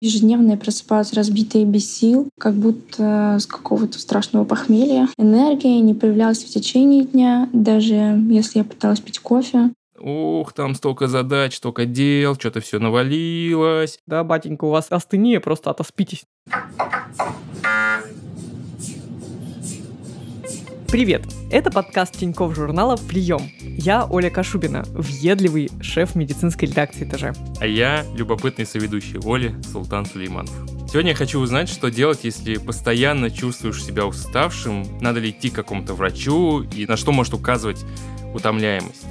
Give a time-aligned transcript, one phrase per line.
[0.00, 5.08] Ежедневно я просыпаюсь разбитая и без сил, как будто с какого-то страшного похмелья.
[5.16, 9.70] Энергия не появлялась в течение дня, даже если я пыталась пить кофе.
[9.98, 13.98] Ух, там столько задач, столько дел, что-то все навалилось.
[14.06, 16.24] Да, батенька, у вас астения, просто отоспитесь.
[20.88, 21.22] Привет!
[21.50, 23.50] Это подкаст Тиньков журнала «Прием».
[23.60, 27.36] Я Оля Кашубина, въедливый шеф медицинской редакции ТЖ.
[27.60, 30.54] А я любопытный соведущий Оли Султан Сулейманов.
[30.88, 35.54] Сегодня я хочу узнать, что делать, если постоянно чувствуешь себя уставшим, надо ли идти к
[35.54, 37.84] какому-то врачу и на что может указывать
[38.32, 39.06] утомляемость.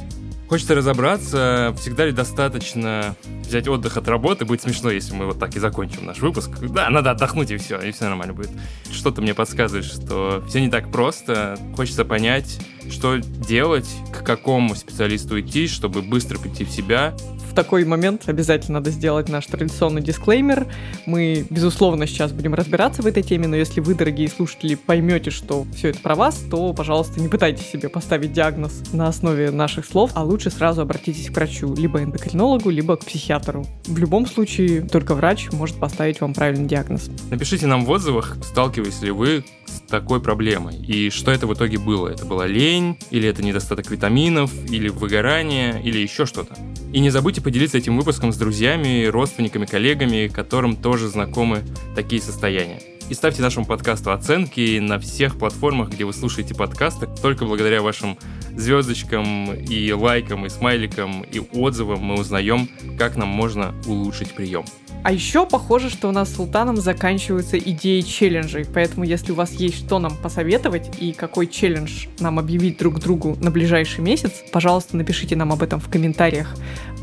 [0.48, 4.46] Хочется разобраться, всегда ли достаточно взять отдых от работы.
[4.46, 6.52] Будет смешно, если мы вот так и закончим наш выпуск.
[6.62, 8.52] Да, надо отдохнуть и все, и все нормально будет.
[8.92, 11.58] Что-то мне подсказывает, что все не так просто.
[11.76, 12.60] Хочется понять,
[12.92, 17.16] что делать, к какому специалисту идти, чтобы быстро прийти в себя
[17.56, 20.68] такой момент обязательно надо сделать наш традиционный дисклеймер.
[21.06, 25.66] Мы, безусловно, сейчас будем разбираться в этой теме, но если вы, дорогие слушатели, поймете, что
[25.74, 30.12] все это про вас, то, пожалуйста, не пытайтесь себе поставить диагноз на основе наших слов,
[30.14, 33.66] а лучше сразу обратитесь к врачу, либо эндокринологу, либо к психиатру.
[33.86, 37.10] В любом случае, только врач может поставить вам правильный диагноз.
[37.32, 39.44] Напишите нам в отзывах, сталкивались ли вы
[39.88, 40.76] такой проблемой.
[40.78, 42.10] И что это в итоге было?
[42.10, 46.56] Это была лень, или это недостаток витаминов, или выгорание, или еще что-то.
[46.92, 51.64] И не забудьте поделиться этим выпуском с друзьями, родственниками, коллегами, которым тоже знакомы
[51.96, 52.82] такие состояния.
[53.08, 57.08] И ставьте нашему подкасту оценки на всех платформах, где вы слушаете подкасты.
[57.22, 58.18] Только благодаря вашим
[58.56, 64.66] звездочкам и лайкам, и смайликам, и отзывам мы узнаем, как нам можно улучшить прием.
[65.06, 69.52] А еще похоже, что у нас с Султаном заканчиваются идеи челленджей, поэтому если у вас
[69.52, 74.98] есть что нам посоветовать и какой челлендж нам объявить друг другу на ближайший месяц, пожалуйста,
[74.98, 76.56] напишите нам об этом в комментариях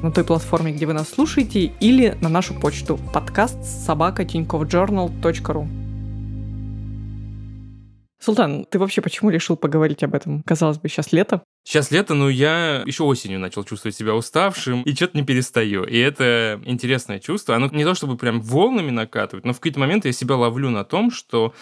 [0.02, 4.24] на той платформе, где вы нас слушаете, или на нашу почту подкаст собака
[5.52, 5.81] ру.
[8.22, 10.44] Султан, ты вообще почему решил поговорить об этом?
[10.44, 11.42] Казалось бы, сейчас лето.
[11.64, 15.82] Сейчас лето, но я еще осенью начал чувствовать себя уставшим и что-то не перестаю.
[15.82, 17.56] И это интересное чувство.
[17.56, 20.84] Оно не то чтобы прям волнами накатывает, но в какие-то моменты я себя ловлю на
[20.84, 21.52] том, что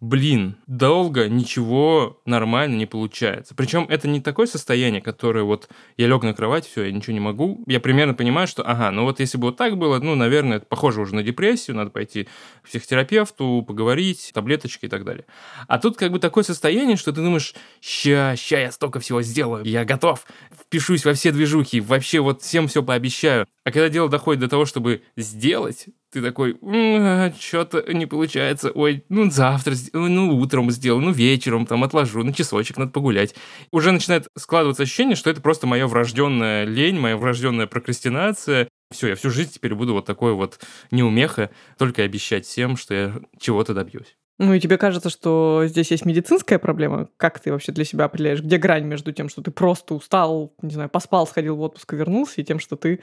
[0.00, 3.54] блин, долго ничего нормально не получается.
[3.54, 5.68] Причем это не такое состояние, которое вот
[5.98, 7.62] я лег на кровать, все, я ничего не могу.
[7.66, 10.66] Я примерно понимаю, что, ага, ну вот если бы вот так было, ну, наверное, это
[10.66, 12.28] похоже уже на депрессию, надо пойти
[12.62, 15.26] к психотерапевту, поговорить, таблеточки и так далее.
[15.68, 19.64] А тут как бы такое состояние, что ты думаешь, ща, ща я столько всего сделаю,
[19.64, 20.26] я готов,
[20.58, 23.46] впишусь во все движухи, вообще вот всем все пообещаю.
[23.70, 29.04] А когда дело доходит до того, чтобы сделать, ты такой, а, что-то не получается, ой,
[29.08, 33.36] ну завтра, ну утром сделаю, ну вечером там отложу, на часочек надо погулять.
[33.70, 38.68] Уже начинает складываться ощущение, что это просто моя врожденная лень, моя врожденная прокрастинация.
[38.90, 40.58] Все, я всю жизнь теперь буду вот такой вот
[40.90, 44.16] неумеха, только обещать всем, что я чего-то добьюсь.
[44.40, 47.10] Ну и тебе кажется, что здесь есть медицинская проблема?
[47.18, 48.40] Как ты вообще для себя определяешь?
[48.40, 51.96] Где грань между тем, что ты просто устал, не знаю, поспал, сходил в отпуск и
[51.96, 53.00] вернулся, и тем, что ты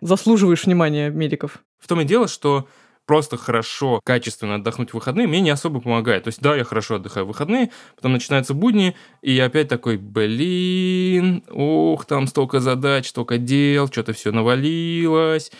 [0.00, 1.64] заслуживаешь внимания медиков?
[1.80, 2.68] В том и дело, что
[3.04, 6.22] просто хорошо, качественно отдохнуть в выходные мне не особо помогает.
[6.22, 9.96] То есть, да, я хорошо отдыхаю в выходные, потом начинаются будни, и я опять такой,
[9.96, 15.50] блин, ух, там столько задач, столько дел, что-то все навалилось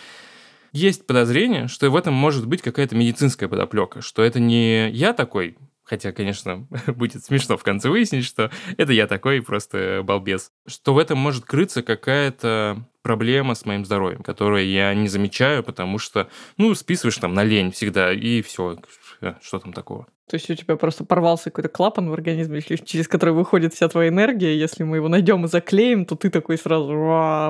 [0.77, 5.57] есть подозрение, что в этом может быть какая-то медицинская подоплека, что это не я такой,
[5.83, 10.99] хотя, конечно, будет смешно в конце выяснить, что это я такой просто балбес, что в
[10.99, 16.29] этом может крыться какая-то проблема с моим здоровьем, которую я не замечаю, потому что,
[16.59, 18.79] ну, списываешь там на лень всегда, и все,
[19.41, 20.07] что там такого.
[20.29, 24.09] То есть у тебя просто порвался какой-то клапан в организме, через который выходит вся твоя
[24.09, 24.59] энергия.
[24.59, 26.93] Если мы его найдем и заклеим, то ты такой сразу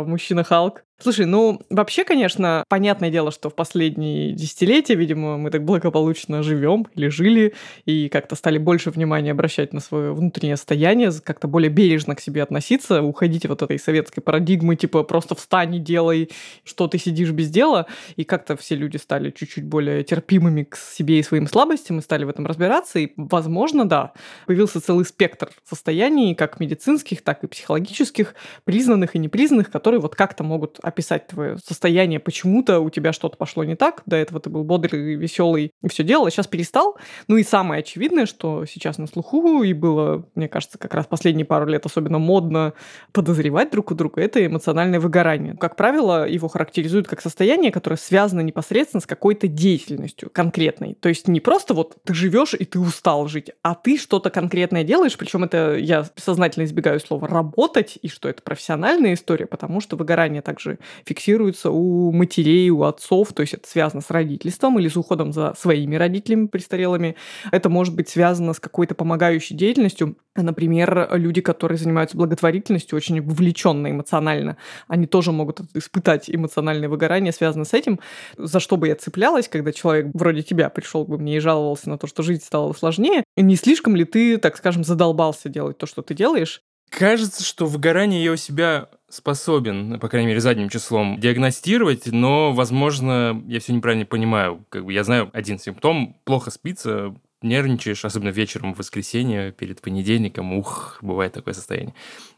[0.07, 0.83] мужчина Халк.
[0.99, 6.87] Слушай, ну, вообще, конечно, понятное дело, что в последние десятилетия, видимо, мы так благополучно живем
[6.95, 7.53] или жили,
[7.85, 12.43] и как-то стали больше внимания обращать на свое внутреннее состояние, как-то более бережно к себе
[12.43, 16.31] относиться, уходить от этой советской парадигмы, типа просто встань и делай,
[16.65, 17.85] что ты сидишь без дела,
[18.17, 22.25] и как-то все люди стали чуть-чуть более терпимыми к себе и своим слабостям, и стали
[22.25, 22.66] в этом разбираться,
[23.01, 24.13] и, возможно, да,
[24.47, 28.35] появился целый спектр состояний, как медицинских, так и психологических,
[28.65, 33.65] признанных и непризнанных, которые вот как-то могут описать твое состояние, почему-то у тебя что-то пошло
[33.65, 36.97] не так, до этого ты был бодрый, веселый и все делал, а сейчас перестал.
[37.29, 41.47] Ну и самое очевидное, что сейчас на слуху, и было, мне кажется, как раз последние
[41.47, 42.75] пару лет особенно модно
[43.13, 45.57] подозревать друг у друга, это эмоциональное выгорание.
[45.57, 50.95] Как правило, его характеризуют как состояние, которое связано непосредственно с какой-то деятельностью конкретной.
[50.95, 54.85] То есть не просто вот ты живешь и ты устал жить, а ты что-то конкретное
[54.85, 59.97] делаешь, причем это я сознательно избегаю слова работать, и что это профессиональная история, потому что
[59.97, 64.97] выгорание также фиксируется у матерей, у отцов, то есть это связано с родительством или с
[64.97, 67.17] уходом за своими родителями престарелыми.
[67.53, 70.17] Это может быть связано с какой-то помогающей деятельностью.
[70.35, 77.65] Например, люди, которые занимаются благотворительностью, очень вовлеченно эмоционально, они тоже могут испытать эмоциональное выгорание, связанное
[77.65, 78.01] с этим,
[78.37, 81.99] за что бы я цеплялась, когда человек вроде тебя пришел бы мне и жаловался на
[81.99, 83.25] то, что жизнь стала сложнее.
[83.37, 86.63] Не слишком ли ты, так скажем, задолбался делать то, что ты делаешь?
[86.89, 93.43] Кажется, что выгорание я у себя способен, по крайней мере, задним числом диагностировать, но, возможно,
[93.47, 94.65] я все неправильно понимаю.
[94.69, 100.53] Как бы я знаю один симптом, плохо спится, нервничаешь, особенно вечером в воскресенье, перед понедельником,
[100.55, 101.95] ух, бывает такое состояние.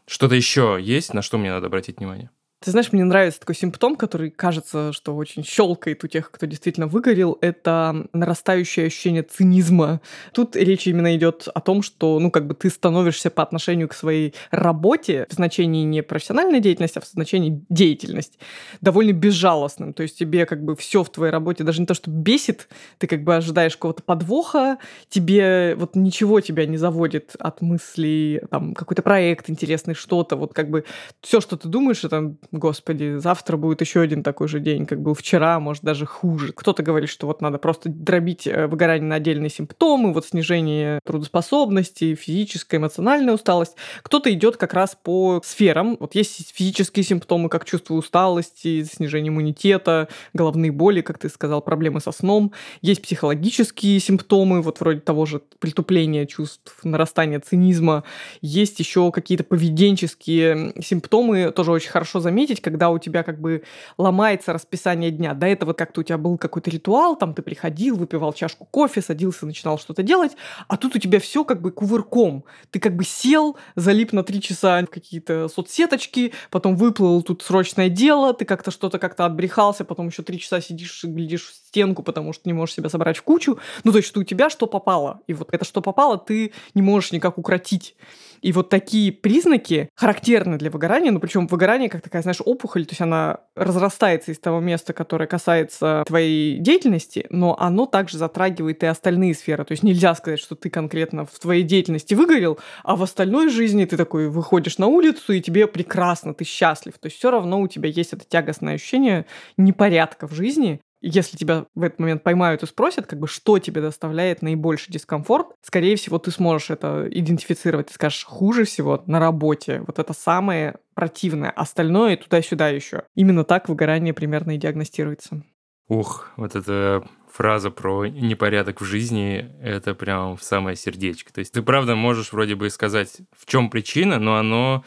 [0.07, 2.31] Что-то еще есть, на что мне надо обратить внимание?
[2.61, 6.87] Ты знаешь, мне нравится такой симптом, который кажется, что очень щелкает у тех, кто действительно
[6.87, 10.01] выгорел, это нарастающее ощущение цинизма.
[10.33, 13.93] Тут речь именно идет о том, что, ну, как бы ты становишься по отношению к
[13.93, 18.37] своей работе в значении не профессиональной деятельности, а в значении деятельность
[18.81, 19.93] довольно безжалостным.
[19.93, 22.67] То есть тебе как бы все в твоей работе даже не то, что бесит,
[22.97, 28.73] ты как бы ожидаешь какого-то подвоха, тебе вот ничего тебя не заводит от мыслей, там,
[28.73, 30.83] какой-то проект интересный, что-то, вот как бы
[31.21, 35.13] все, что ты думаешь, это господи, завтра будет еще один такой же день, как был
[35.13, 36.51] вчера, может, даже хуже.
[36.53, 42.15] Кто-то говорит, что вот надо просто дробить э, выгорание на отдельные симптомы, вот снижение трудоспособности,
[42.15, 43.75] физическая, эмоциональная усталость.
[44.01, 45.97] Кто-то идет как раз по сферам.
[45.99, 51.99] Вот есть физические симптомы, как чувство усталости, снижение иммунитета, головные боли, как ты сказал, проблемы
[51.99, 52.53] со сном.
[52.81, 58.03] Есть психологические симптомы, вот вроде того же притупления чувств, нарастания цинизма.
[58.41, 63.63] Есть еще какие-то поведенческие симптомы, тоже очень хорошо заметить заметить, когда у тебя как бы
[63.97, 65.33] ломается расписание дня.
[65.33, 69.45] До этого как-то у тебя был какой-то ритуал, там ты приходил, выпивал чашку кофе, садился,
[69.45, 70.37] начинал что-то делать,
[70.69, 72.45] а тут у тебя все как бы кувырком.
[72.71, 77.89] Ты как бы сел, залип на три часа в какие-то соцсеточки, потом выплыл тут срочное
[77.89, 82.03] дело, ты как-то что-то как-то отбрехался, потом еще три часа сидишь и глядишь в стенку,
[82.03, 83.59] потому что не можешь себя собрать в кучу.
[83.83, 85.19] Ну, то есть, что у тебя что попало.
[85.27, 87.95] И вот это, что попало, ты не можешь никак укротить.
[88.41, 92.91] И вот такие признаки характерны для выгорания, ну причем выгорание как такая, знаешь, опухоль, то
[92.91, 98.87] есть она разрастается из того места, которое касается твоей деятельности, но оно также затрагивает и
[98.87, 99.65] остальные сферы.
[99.65, 103.85] То есть нельзя сказать, что ты конкретно в твоей деятельности выгорел, а в остальной жизни
[103.85, 106.97] ты такой выходишь на улицу, и тебе прекрасно, ты счастлив.
[106.97, 109.25] То есть все равно у тебя есть это тягостное ощущение
[109.57, 113.81] непорядка в жизни, если тебя в этот момент поймают и спросят, как бы, что тебе
[113.81, 117.87] доставляет наибольший дискомфорт, скорее всего, ты сможешь это идентифицировать.
[117.87, 119.83] Ты скажешь, хуже всего на работе.
[119.87, 121.51] Вот это самое противное.
[121.51, 123.03] Остальное туда-сюда еще.
[123.15, 125.43] Именно так выгорание примерно и диагностируется.
[125.87, 131.31] Ух, вот эта фраза про непорядок в жизни, это прям в самое сердечко.
[131.33, 134.83] То есть ты правда можешь вроде бы сказать, в чем причина, но оно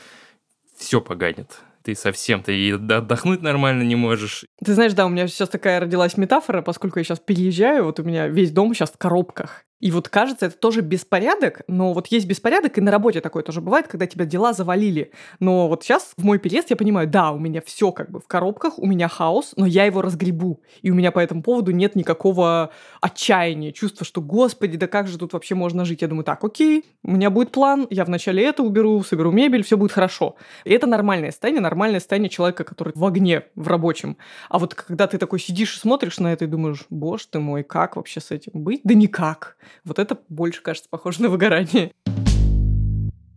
[0.76, 4.44] все поганит ты совсем, ты и отдохнуть нормально не можешь.
[4.64, 8.04] Ты знаешь, да, у меня сейчас такая родилась метафора, поскольку я сейчас переезжаю, вот у
[8.04, 9.64] меня весь дом сейчас в коробках.
[9.82, 13.60] И вот кажется, это тоже беспорядок, но вот есть беспорядок, и на работе такое тоже
[13.60, 15.10] бывает, когда тебя дела завалили.
[15.40, 18.28] Но вот сейчас в мой переезд я понимаю, да, у меня все как бы в
[18.28, 20.62] коробках, у меня хаос, но я его разгребу.
[20.82, 22.70] И у меня по этому поводу нет никакого
[23.00, 26.02] отчаяния, чувства, что, господи, да как же тут вообще можно жить?
[26.02, 29.76] Я думаю, так, окей, у меня будет план, я вначале это уберу, соберу мебель, все
[29.76, 30.36] будет хорошо.
[30.64, 34.16] И это нормальное состояние, нормальное состояние человека, который в огне, в рабочем.
[34.48, 37.62] А вот когда ты такой сидишь и смотришь на это и думаешь, боже ты мой,
[37.62, 38.80] как вообще с этим быть?
[38.84, 39.56] Да никак.
[39.84, 41.92] Вот это больше, кажется, похоже на выгорание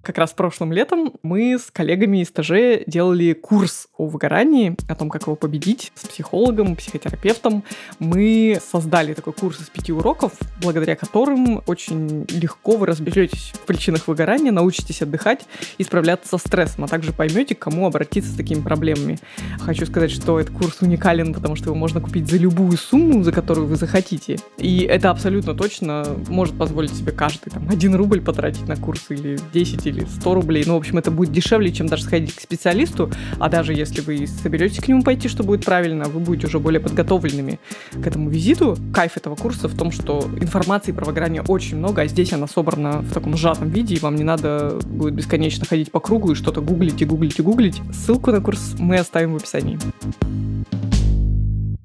[0.06, 5.10] как раз прошлым летом мы с коллегами из ТЖ делали курс о выгорании, о том,
[5.10, 7.64] как его победить, с психологом, психотерапевтом.
[7.98, 14.08] Мы создали такой курс из пяти уроков, благодаря которым очень легко вы разберетесь в причинах
[14.08, 15.46] выгорания, научитесь отдыхать
[15.80, 19.18] и справляться со стрессом, а также поймете, к кому обратиться с такими проблемами.
[19.60, 23.32] Хочу сказать, что этот курс уникален, потому что его можно купить за любую сумму, за
[23.32, 24.38] которую вы захотите.
[24.60, 29.40] И это абсолютно точно может позволить себе каждый там один рубль потратить на курс или
[29.52, 30.64] 10 или 100 рублей.
[30.66, 33.12] Ну, в общем, это будет дешевле, чем даже сходить к специалисту.
[33.40, 36.80] А даже если вы соберетесь к нему пойти, что будет правильно, вы будете уже более
[36.80, 37.60] подготовленными
[37.94, 38.78] к этому визиту.
[38.94, 43.00] Кайф этого курса в том, что информации про выгорание очень много, а здесь она собрана
[43.00, 46.62] в таком сжатом виде, и вам не надо будет бесконечно ходить по кругу и что-то
[46.62, 47.82] гуглить и гуглить и гуглить.
[47.94, 49.80] Ссылку на курс мы оставим в описании.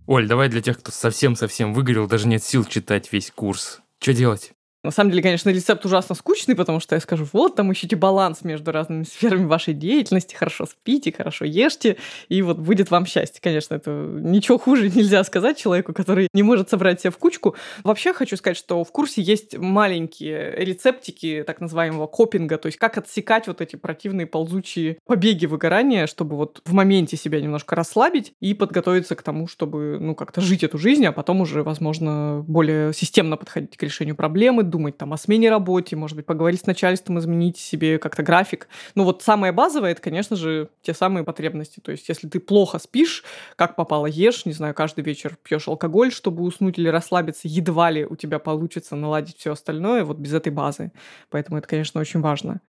[0.06, 3.80] Оль, давай для тех, кто совсем-совсем выгорел, даже нет сил читать весь курс.
[4.00, 4.52] Что делать?
[4.82, 8.42] На самом деле, конечно, рецепт ужасно скучный, потому что я скажу, вот, там ищите баланс
[8.44, 11.96] между разными сферами вашей деятельности, хорошо спите, хорошо ешьте,
[12.28, 13.40] и вот будет вам счастье.
[13.42, 17.56] Конечно, это ничего хуже нельзя сказать человеку, который не может собрать себя в кучку.
[17.84, 22.96] Вообще хочу сказать, что в курсе есть маленькие рецептики так называемого копинга, то есть как
[22.96, 28.54] отсекать вот эти противные ползучие побеги выгорания, чтобы вот в моменте себя немножко расслабить и
[28.54, 33.36] подготовиться к тому, чтобы, ну, как-то жить эту жизнь, а потом уже, возможно, более системно
[33.36, 37.58] подходить к решению проблемы, думать там о смене работе, может быть, поговорить с начальством, изменить
[37.58, 38.68] себе как-то график.
[38.94, 41.80] Ну вот самое базовое, это, конечно же, те самые потребности.
[41.80, 43.24] То есть если ты плохо спишь,
[43.56, 48.04] как попало ешь, не знаю, каждый вечер пьешь алкоголь, чтобы уснуть или расслабиться, едва ли
[48.04, 50.92] у тебя получится наладить все остальное вот без этой базы.
[51.30, 52.60] Поэтому это, конечно, очень важно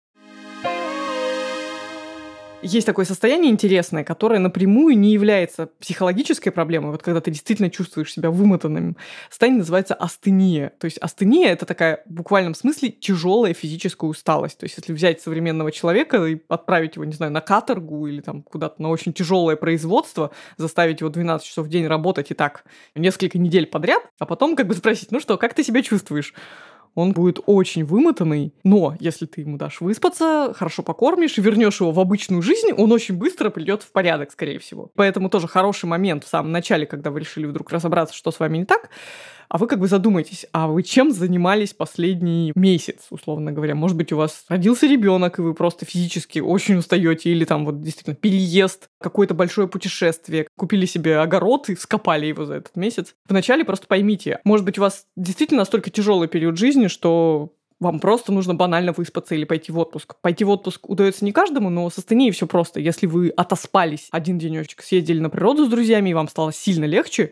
[2.62, 6.92] есть такое состояние интересное, которое напрямую не является психологической проблемой.
[6.92, 8.98] Вот когда ты действительно чувствуешь себя вымотанным,
[9.30, 10.74] состояние называется астения.
[10.80, 14.58] То есть астения— это такая в буквальном смысле тяжелая физическая усталость.
[14.58, 18.44] То есть если взять современного человека и отправить его, не знаю, на каторгу или там
[18.44, 22.64] куда-то на очень тяжелое производство, заставить его 12 часов в день работать и так
[22.96, 26.34] несколько недель подряд, а потом как бы спросить, ну что, как ты себя чувствуешь?
[26.96, 32.00] Он будет очень вымотанный, но если ты ему дашь выспаться, хорошо покормишь вернешь его в
[32.00, 34.92] обычную жизнь, он очень быстро придет в порядок, скорее всего.
[34.96, 38.60] Поэтому тоже хороший момент в самом начале, когда вы решили вдруг разобраться, что с вами
[38.60, 38.90] не так,
[39.52, 43.76] а вы как бы задумаетесь, а вы чем занимались последний месяц, условно говоря?
[43.76, 47.82] Может быть, у вас родился ребенок, и вы просто физически очень устаете, или там вот
[47.82, 53.14] действительно переезд, какое-то большое путешествие, купили себе огород и вскопали его за этот месяц.
[53.28, 58.32] Вначале просто поймите, может быть, у вас действительно настолько тяжелый период жизни, что вам просто
[58.32, 60.16] нужно банально выспаться или пойти в отпуск.
[60.22, 62.80] Пойти в отпуск удается не каждому, но с астенией все просто.
[62.80, 67.32] Если вы отоспались один денечек, съездили на природу с друзьями, и вам стало сильно легче,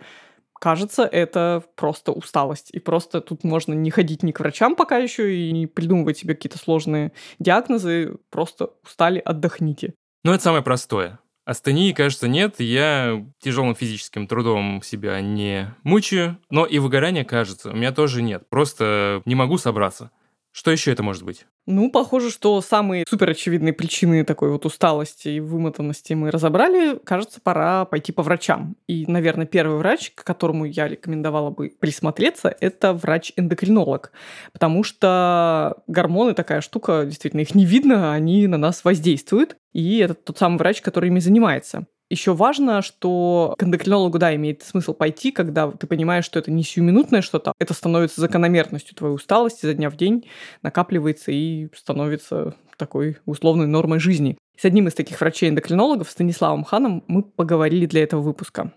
[0.59, 2.69] кажется, это просто усталость.
[2.71, 6.35] И просто тут можно не ходить ни к врачам пока еще и не придумывать себе
[6.35, 8.17] какие-то сложные диагнозы.
[8.29, 9.93] Просто устали, отдохните.
[10.23, 11.19] Ну, это самое простое.
[11.45, 12.59] Астении, кажется, нет.
[12.59, 16.37] Я тяжелым физическим трудом себя не мучаю.
[16.51, 18.47] Но и выгорания, кажется, у меня тоже нет.
[18.49, 20.11] Просто не могу собраться.
[20.51, 21.45] Что еще это может быть?
[21.67, 26.97] Ну, похоже, что самые супер очевидные причины такой вот усталости и вымотанности мы разобрали.
[26.97, 28.75] Кажется, пора пойти по врачам.
[28.87, 34.11] И, наверное, первый врач, к которому я рекомендовала бы присмотреться, это врач-эндокринолог.
[34.51, 39.55] Потому что гормоны такая штука, действительно, их не видно, они на нас воздействуют.
[39.71, 41.85] И это тот самый врач, который ими занимается.
[42.09, 46.63] Еще важно, что к эндокринологу, да, имеет смысл пойти, когда ты понимаешь, что это не
[46.63, 50.25] сиюминутное что-то, это становится закономерностью твоей усталости за дня в день,
[50.63, 54.37] накапливается и становится такой условной нормой жизни.
[54.57, 58.73] С одним из таких врачей-эндокринологов, Станиславом Ханом, мы поговорили для этого выпуска.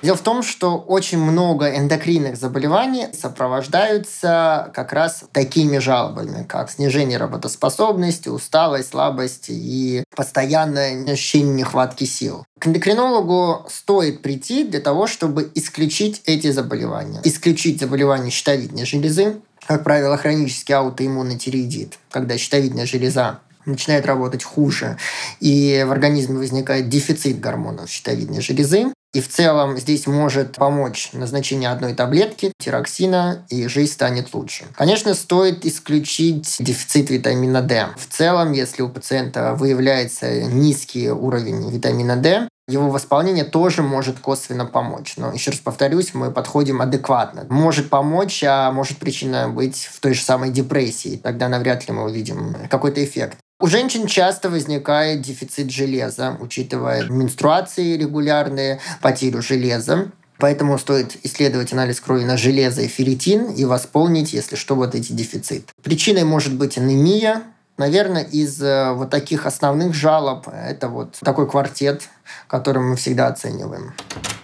[0.00, 7.18] Дело в том, что очень много эндокринных заболеваний сопровождаются как раз такими жалобами, как снижение
[7.18, 12.44] работоспособности, усталость, слабость и постоянное ощущение нехватки сил.
[12.60, 17.20] К эндокринологу стоит прийти для того, чтобы исключить эти заболевания.
[17.24, 19.36] Исключить заболевания щитовидной железы,
[19.66, 24.96] как правило, хронический аутоиммунный тиреидит, когда щитовидная железа начинает работать хуже,
[25.40, 28.92] и в организме возникает дефицит гормонов щитовидной железы.
[29.14, 34.66] И в целом здесь может помочь назначение одной таблетки тироксина, и жизнь станет лучше.
[34.74, 37.88] Конечно, стоит исключить дефицит витамина D.
[37.96, 44.66] В целом, если у пациента выявляется низкий уровень витамина D, его восполнение тоже может косвенно
[44.66, 45.14] помочь.
[45.16, 47.46] Но еще раз повторюсь, мы подходим адекватно.
[47.48, 51.16] Может помочь, а может причина быть в той же самой депрессии.
[51.16, 53.38] Тогда навряд ли мы увидим какой-то эффект.
[53.60, 60.12] У женщин часто возникает дефицит железа, учитывая менструации регулярные, потерю железа.
[60.38, 65.12] Поэтому стоит исследовать анализ крови на железо и ферритин и восполнить, если что, вот эти
[65.12, 65.64] дефициты.
[65.82, 67.42] Причиной может быть анемия,
[67.78, 72.08] Наверное, из э, вот таких основных жалоб это вот такой квартет,
[72.48, 73.94] который мы всегда оцениваем.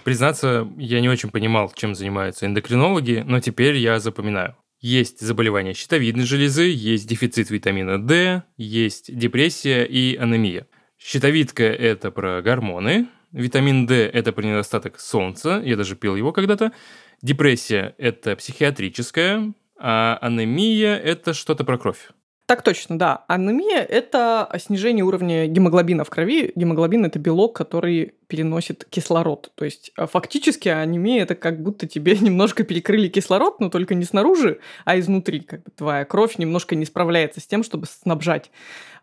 [0.05, 4.55] Признаться, я не очень понимал, чем занимаются эндокринологи, но теперь я запоминаю.
[4.81, 10.67] Есть заболевания щитовидной железы, есть дефицит витамина D, есть депрессия и анемия.
[10.97, 16.71] Щитовидка– это про гормоны, витамин D– это про недостаток солнца, я даже пил его когда-то,
[17.21, 22.09] депрессия– это психиатрическая, а анемия– это что-то про кровь.
[22.47, 23.25] Так точно, да.
[23.27, 26.51] Анемия– это снижение уровня гемоглобина в крови.
[26.55, 29.51] Гемоглобин– это белок, который переносит кислород.
[29.55, 34.05] То есть э, фактически анемия– это как будто тебе немножко перекрыли кислород, но только не
[34.05, 35.39] снаружи, а изнутри.
[35.39, 38.51] Как бы твоя кровь немножко не справляется с тем, чтобы снабжать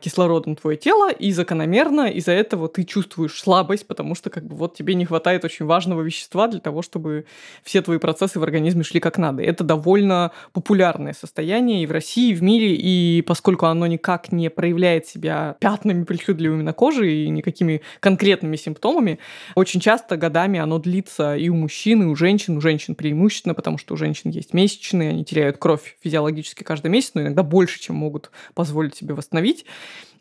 [0.03, 4.75] кислородом твое тело, и закономерно из-за этого ты чувствуешь слабость, потому что как бы вот
[4.75, 7.25] тебе не хватает очень важного вещества для того, чтобы
[7.63, 9.43] все твои процессы в организме шли как надо.
[9.43, 14.51] Это довольно популярное состояние и в России, и в мире, и поскольку оно никак не
[14.51, 19.19] проявляет себя пятнами причудливыми на коже и никакими конкретными симптомами,
[19.55, 23.79] очень часто годами оно длится и у мужчин, и у женщин, у женщин преимущественно, потому
[23.79, 27.97] что у женщин есть месячные, они теряют кровь физиологически каждый месяц, но иногда больше, чем
[27.97, 29.65] могут позволить себе восстановить.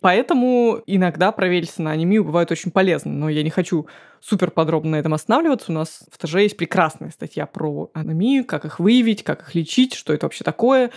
[0.01, 3.87] Поэтому иногда провериться на анемию бывает очень полезно, но я не хочу
[4.21, 5.71] супер подробно на этом останавливаться.
[5.71, 9.93] У нас в ТЖ есть прекрасная статья про анемию, как их выявить, как их лечить,
[9.95, 10.91] что это вообще такое.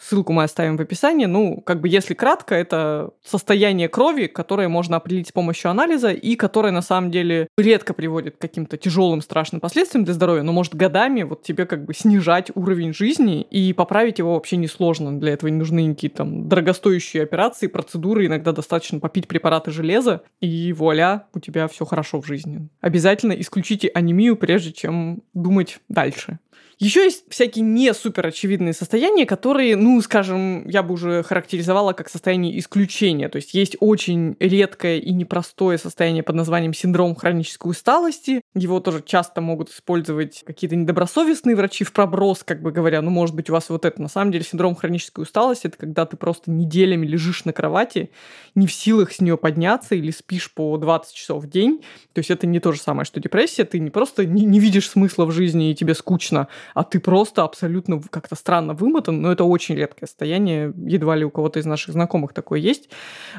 [0.00, 1.26] Ссылку мы оставим в описании.
[1.26, 6.36] Ну, как бы если кратко, это состояние крови, которое можно определить с помощью анализа и
[6.36, 10.74] которое на самом деле редко приводит к каким-то тяжелым, страшным последствиям для здоровья, но может
[10.76, 15.18] годами вот тебе как бы снижать уровень жизни и поправить его вообще несложно.
[15.18, 18.26] Для этого не нужны никакие там дорогостоящие операции, процедуры.
[18.26, 23.88] Иногда достаточно попить препараты железа, и вуаля, у тебя все хорошо в жизни обязательно исключите
[23.88, 26.38] анемию, прежде чем думать дальше.
[26.78, 32.08] Еще есть всякие не супер очевидные состояния, которые, ну, скажем, я бы уже характеризовала как
[32.08, 33.28] состояние исключения.
[33.28, 38.42] То есть есть очень редкое и непростое состояние под названием синдром хронической усталости.
[38.54, 43.34] Его тоже часто могут использовать какие-то недобросовестные врачи в проброс, как бы говоря, ну, может
[43.34, 44.00] быть, у вас вот это.
[44.00, 48.10] На самом деле синдром хронической усталости— это когда ты просто неделями лежишь на кровати,
[48.54, 51.82] не в силах с нее подняться или спишь по 20 часов в день.
[52.12, 53.64] То есть это не то же самое, что депрессия.
[53.64, 57.44] Ты не просто не, не видишь смысла в жизни и тебе скучно, а ты просто
[57.44, 61.92] абсолютно как-то странно вымотан, но это очень редкое состояние, едва ли у кого-то из наших
[61.92, 62.90] знакомых такое есть.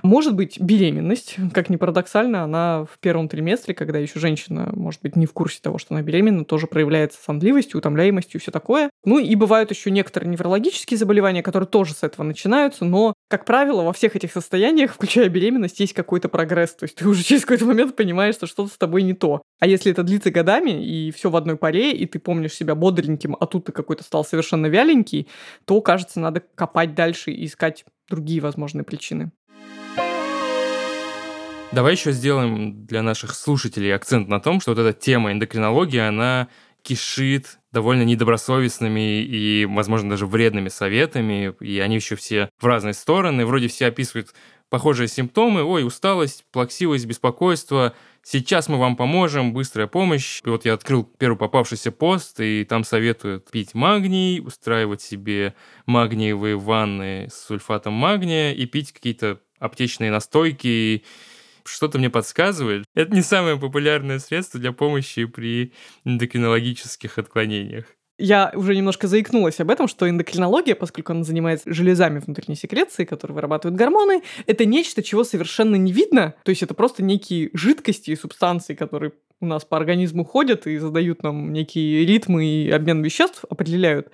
[0.03, 5.15] Может быть, беременность, как ни парадоксально, она в первом триместре, когда еще женщина, может быть,
[5.15, 8.89] не в курсе того, что она беременна, тоже проявляется сонливостью, утомляемостью и все такое.
[9.05, 13.83] Ну и бывают еще некоторые неврологические заболевания, которые тоже с этого начинаются, но, как правило,
[13.83, 16.75] во всех этих состояниях, включая беременность, есть какой-то прогресс.
[16.75, 19.41] То есть ты уже через какой-то момент понимаешь, что что-то с тобой не то.
[19.59, 23.18] А если это длится годами, и все в одной паре, и ты помнишь себя бодреньким,
[23.39, 25.27] а тут ты какой-то стал совершенно вяленький,
[25.65, 29.31] то, кажется, надо копать дальше и искать другие возможные причины.
[31.71, 36.47] Давай еще сделаем для наших слушателей акцент на том, что вот эта тема эндокринологии, она
[36.81, 43.45] кишит довольно недобросовестными и, возможно, даже вредными советами, и они еще все в разные стороны.
[43.45, 44.33] Вроде все описывают
[44.69, 50.41] похожие симптомы, ой, усталость, плаксивость, беспокойство, сейчас мы вам поможем, быстрая помощь.
[50.45, 56.57] И вот я открыл первый попавшийся пост, и там советуют пить магний, устраивать себе магниевые
[56.57, 61.03] ванны с сульфатом магния и пить какие-то аптечные настойки,
[61.65, 62.85] что-то мне подсказывает.
[62.95, 65.73] Это не самое популярное средство для помощи при
[66.05, 67.85] эндокринологических отклонениях.
[68.19, 73.35] Я уже немножко заикнулась об этом, что эндокринология, поскольку она занимается железами внутренней секреции, которые
[73.35, 76.35] вырабатывают гормоны, это нечто, чего совершенно не видно.
[76.43, 80.77] То есть это просто некие жидкости и субстанции, которые у нас по организму ходят и
[80.77, 84.09] задают нам некие ритмы и обмен веществ определяют.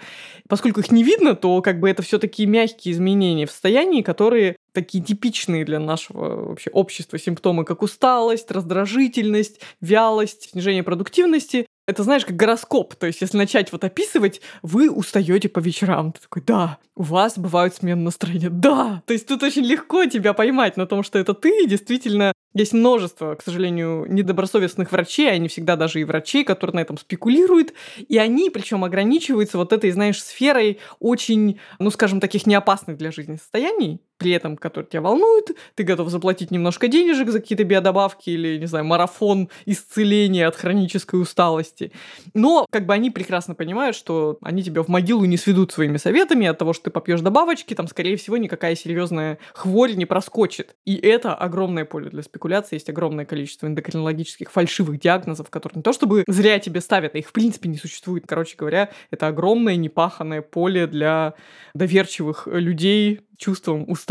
[0.47, 4.55] Поскольку их не видно, то как бы это все такие мягкие изменения в состоянии, которые
[4.71, 12.25] такие типичные для нашего вообще общества симптомы, как усталость, раздражительность, вялость, снижение продуктивности, это знаешь,
[12.25, 12.95] как гороскоп.
[12.95, 16.11] То есть, если начать вот описывать, вы устаете по вечерам.
[16.11, 18.49] Ты такой, да, у вас бывают смены настроения.
[18.49, 19.03] Да!
[19.05, 21.67] То есть тут очень легко тебя поймать на том, что это ты.
[21.67, 26.97] Действительно, есть множество, к сожалению, недобросовестных врачей, они всегда даже и врачи, которые на этом
[26.97, 27.73] спекулируют.
[28.07, 33.35] И они, причем, ограничиваются вот этой, знаешь, сферой очень, ну, скажем, таких неопасных для жизни
[33.35, 38.57] состояний при этом, который тебя волнует, ты готов заплатить немножко денежек за какие-то биодобавки или,
[38.57, 41.91] не знаю, марафон исцеления от хронической усталости.
[42.33, 46.47] Но как бы они прекрасно понимают, что они тебя в могилу не сведут своими советами
[46.47, 50.75] от того, что ты попьешь добавочки, там, скорее всего, никакая серьезная хворь не проскочит.
[50.85, 52.75] И это огромное поле для спекуляции.
[52.75, 57.27] Есть огромное количество эндокринологических фальшивых диагнозов, которые не то чтобы зря тебе ставят, а их
[57.27, 58.25] в принципе не существует.
[58.27, 61.33] Короче говоря, это огромное непаханное поле для
[61.73, 64.04] доверчивых людей, чувством усталости,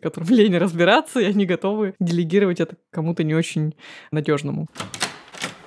[0.00, 3.74] которым лень разбираться, и они готовы делегировать это кому-то не очень
[4.10, 4.68] надежному.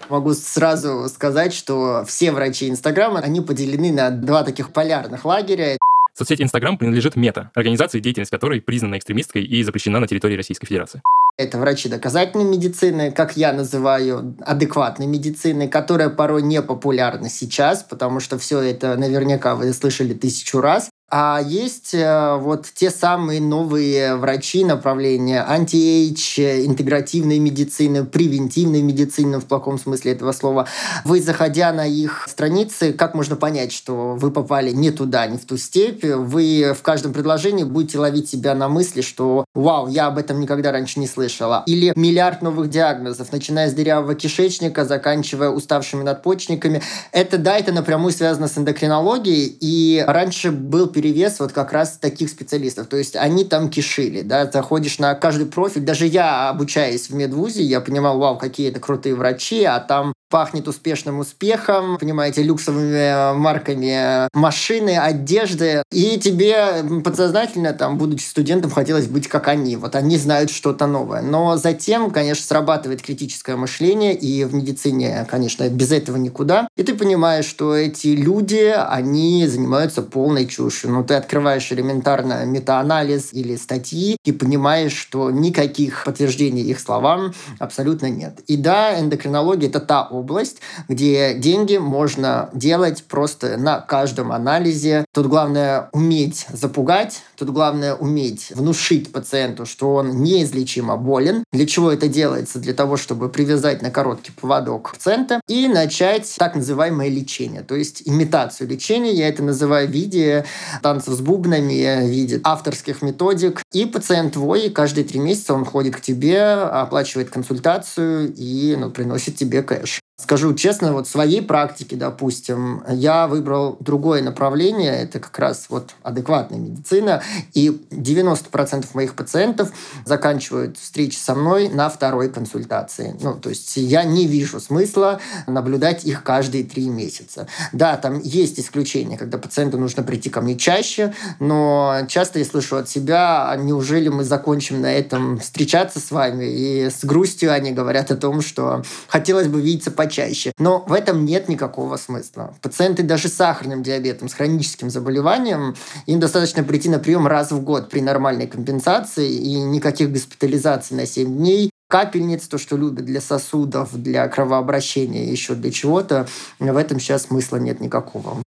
[0.10, 5.78] Могу сразу сказать, что все врачи Инстаграма, они поделены на два таких полярных лагеря.
[6.16, 11.02] Соцсеть Инстаграм принадлежит МЕТА, организации, деятельность которой признана экстремистской и запрещена на территории Российской Федерации.
[11.38, 18.20] Это врачи доказательной медицины, как я называю, адекватной медицины, которая порой не популярна сейчас, потому
[18.20, 20.90] что все это наверняка вы слышали тысячу раз.
[21.12, 29.46] А есть э, вот те самые новые врачи направления anti-age, интегративной медицины, превентивной медицины в
[29.46, 30.68] плохом смысле этого слова.
[31.06, 35.46] Вы, заходя на их страницы, как можно понять, что вы попали не туда, не в
[35.46, 36.06] ту степь?
[36.06, 40.72] Вы в каждом предложении будете ловить себя на мысли, что «Вау, я об этом никогда
[40.72, 41.64] раньше не слышала».
[41.66, 46.84] Или миллиард новых диагнозов, начиная с дырявого кишечника, заканчивая уставшими надпочечниками.
[47.12, 52.30] Это, да, это напрямую связано с эндокринологией, и раньше был перевес вот как раз таких
[52.30, 52.88] специалистов.
[52.88, 55.84] То есть они там кишили, да, заходишь на каждый профиль.
[55.84, 60.68] Даже я, обучаясь в медвузе, я понимал, вау, какие это крутые врачи, а там пахнет
[60.68, 65.84] успешным успехом, понимаете, люксовыми марками машины, одежды.
[65.92, 69.76] И тебе подсознательно, там, будучи студентом, хотелось быть как они.
[69.76, 71.22] Вот они знают что-то новое.
[71.22, 76.68] Но затем, конечно, срабатывает критическое мышление, и в медицине, конечно, без этого никуда.
[76.78, 80.92] И ты понимаешь, что эти люди, они занимаются полной чушью.
[80.92, 88.10] Ну, ты открываешь элементарно метаанализ или статьи и понимаешь, что никаких подтверждений их словам абсолютно
[88.10, 88.40] нет.
[88.48, 95.06] И да, эндокринология– это та область, где деньги можно делать просто на каждом анализе.
[95.14, 101.44] Тут главное уметь запугать, тут главное уметь внушить пациенту, что он неизлечимо болен.
[101.52, 102.60] Для чего это делается?
[102.60, 108.04] Для того, чтобы привязать на короткий поводок пациента и начать так называемое лечение, то есть
[108.06, 109.12] имитацию лечения.
[109.12, 110.46] Я это называю в виде
[110.82, 113.62] танцев с бубнами, в виде авторских методик.
[113.74, 119.36] И пациент твой каждые три месяца он ходит к тебе, оплачивает консультацию и ну, приносит
[119.36, 120.02] тебе кэш.
[120.22, 125.92] Скажу честно, вот в своей практике, допустим, я выбрал другое направление, это как раз вот
[126.04, 129.72] адекватная медицина, и 90% моих пациентов
[130.06, 133.16] заканчивают встречи со мной на второй консультации.
[133.22, 137.48] Ну, то есть я не вижу смысла наблюдать их каждые три месяца.
[137.72, 142.76] Да, там есть исключения, когда пациенту нужно прийти ко мне чаще, но часто я слышу
[142.76, 146.44] от себя, «А неужели мы закончим на этом встречаться с вами?
[146.44, 150.52] И с грустью они говорят о том, что хотелось бы видеться по почаще.
[150.58, 152.56] Но в этом нет никакого смысла.
[152.62, 155.76] Пациенты даже с сахарным диабетом, с хроническим заболеванием,
[156.08, 161.06] им достаточно прийти на прием раз в год при нормальной компенсации и никаких госпитализаций на
[161.06, 166.28] 7 дней, капельниц, то, что любят для сосудов, для кровообращения, еще для чего-то,
[166.60, 168.42] в этом сейчас смысла нет никакого.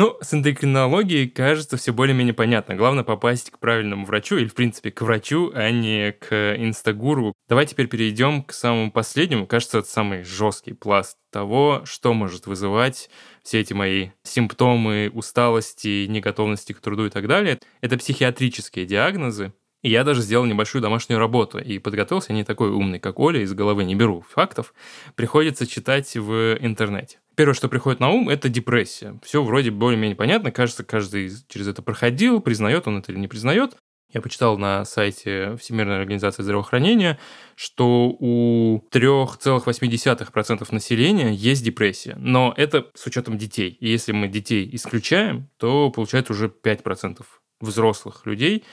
[0.00, 2.74] Ну, с эндокринологией, кажется, все более-менее понятно.
[2.74, 7.34] Главное попасть к правильному врачу или, в принципе, к врачу, а не к инстагуру.
[7.50, 9.46] Давай теперь перейдем к самому последнему.
[9.46, 13.10] Кажется, это самый жесткий пласт того, что может вызывать
[13.42, 17.58] все эти мои симптомы усталости, неготовности к труду и так далее.
[17.82, 19.52] Это психиатрические диагнозы.
[19.82, 23.52] И я даже сделал небольшую домашнюю работу и подготовился, не такой умный, как Оля, из
[23.52, 24.72] головы не беру фактов.
[25.14, 29.18] Приходится читать в интернете первое, что приходит на ум, это депрессия.
[29.22, 33.76] Все вроде более-менее понятно, кажется, каждый через это проходил, признает он это или не признает.
[34.12, 37.18] Я почитал на сайте Всемирной организации здравоохранения,
[37.54, 42.16] что у 3,8% населения есть депрессия.
[42.18, 43.76] Но это с учетом детей.
[43.80, 47.24] И если мы детей исключаем, то получается уже 5%
[47.60, 48.64] взрослых людей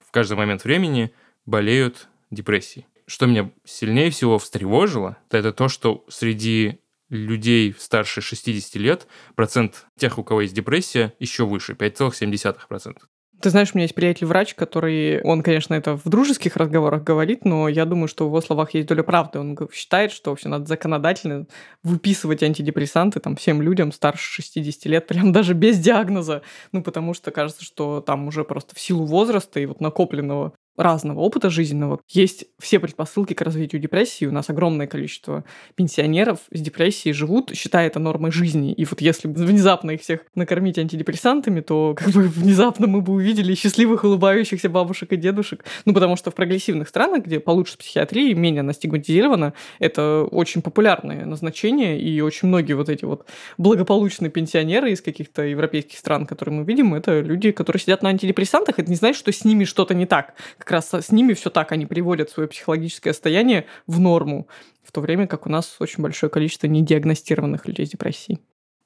[0.00, 1.12] в каждый момент времени
[1.44, 2.86] болеют депрессией.
[3.06, 10.18] Что меня сильнее всего встревожило, это то, что среди людей старше 60 лет процент тех,
[10.18, 12.96] у кого есть депрессия, еще выше, 5,7%.
[13.40, 17.68] Ты знаешь, у меня есть приятель-врач, который, он, конечно, это в дружеских разговорах говорит, но
[17.68, 19.38] я думаю, что в его словах есть доля правды.
[19.38, 21.46] Он считает, что все надо законодательно
[21.82, 26.42] выписывать антидепрессанты там всем людям старше 60 лет, прям даже без диагноза.
[26.72, 31.20] Ну, потому что кажется, что там уже просто в силу возраста и вот накопленного разного
[31.20, 32.00] опыта жизненного.
[32.08, 34.26] Есть все предпосылки к развитию депрессии.
[34.26, 38.72] У нас огромное количество пенсионеров с депрессией живут, считая это нормой жизни.
[38.72, 43.54] И вот если внезапно их всех накормить антидепрессантами, то как бы внезапно мы бы увидели
[43.54, 45.64] счастливых, улыбающихся бабушек и дедушек.
[45.84, 50.62] Ну, потому что в прогрессивных странах, где получше с психиатрией, менее она стигматизирована, это очень
[50.62, 53.26] популярное назначение, и очень многие вот эти вот
[53.58, 58.78] благополучные пенсионеры из каких-то европейских стран, которые мы видим, это люди, которые сидят на антидепрессантах,
[58.78, 60.34] это не значит, что с ними что-то не так
[60.66, 64.48] как раз с ними все так, они приводят свое психологическое состояние в норму,
[64.82, 68.40] в то время как у нас очень большое количество недиагностированных людей с депрессией.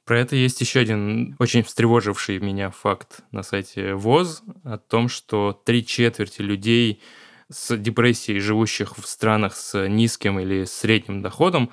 [0.05, 5.59] Про это есть еще один очень встревоживший меня факт на сайте ВОЗ о том, что
[5.65, 7.01] три четверти людей
[7.49, 11.71] с депрессией, живущих в странах с низким или средним доходом,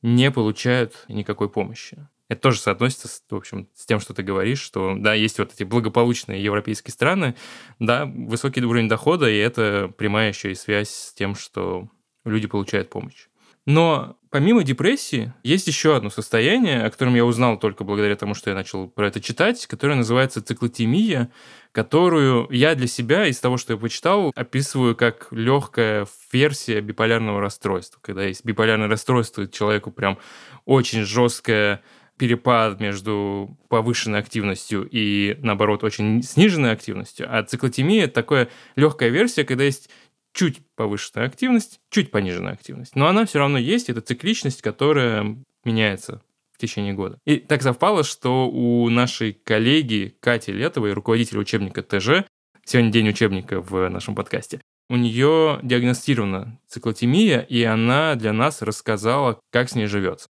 [0.00, 2.08] не получают никакой помощи.
[2.30, 5.52] Это тоже соотносится, с, в общем, с тем, что ты говоришь, что, да, есть вот
[5.52, 7.34] эти благополучные европейские страны,
[7.80, 11.88] да, высокий уровень дохода, и это прямая еще и связь с тем, что
[12.24, 13.26] люди получают помощь.
[13.66, 18.50] Но помимо депрессии, есть еще одно состояние, о котором я узнал только благодаря тому, что
[18.50, 21.32] я начал про это читать, которое называется циклотемия,
[21.72, 27.98] которую я для себя из того, что я почитал, описываю как легкая версия биполярного расстройства.
[28.00, 30.18] Когда есть биполярное расстройство, человеку прям
[30.64, 31.82] очень жесткое
[32.20, 37.26] перепад между повышенной активностью и, наоборот, очень сниженной активностью.
[37.30, 39.88] А циклотемия— это такая легкая версия, когда есть
[40.34, 42.94] чуть повышенная активность, чуть пониженная активность.
[42.94, 46.20] Но она все равно есть, это цикличность, которая меняется
[46.52, 47.18] в течение года.
[47.24, 52.26] И так совпало, что у нашей коллеги Кати Летовой, руководителя учебника ТЖ,
[52.66, 59.40] сегодня день учебника в нашем подкасте, у нее диагностирована циклотемия, и она для нас рассказала,
[59.50, 60.28] как с ней живется.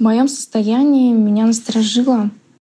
[0.00, 2.30] В моем состоянии меня насторожило,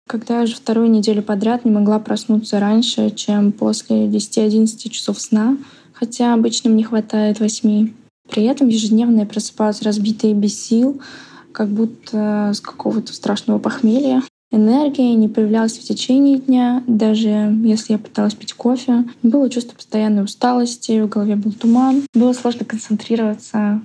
[0.07, 5.57] когда я уже вторую неделю подряд не могла проснуться раньше, чем после 10-11 часов сна,
[5.95, 7.95] хотя обычно мне хватает 8.
[8.29, 11.01] При этом ежедневно я просыпаюсь разбитой и без сил,
[11.53, 14.23] как будто с какого-то страшного похмелья.
[14.53, 17.29] Энергия не появлялась в течение дня, даже
[17.65, 19.07] если я пыталась пить кофе.
[19.23, 22.03] Было чувство постоянной усталости, в голове был туман.
[22.13, 23.81] Было сложно концентрироваться,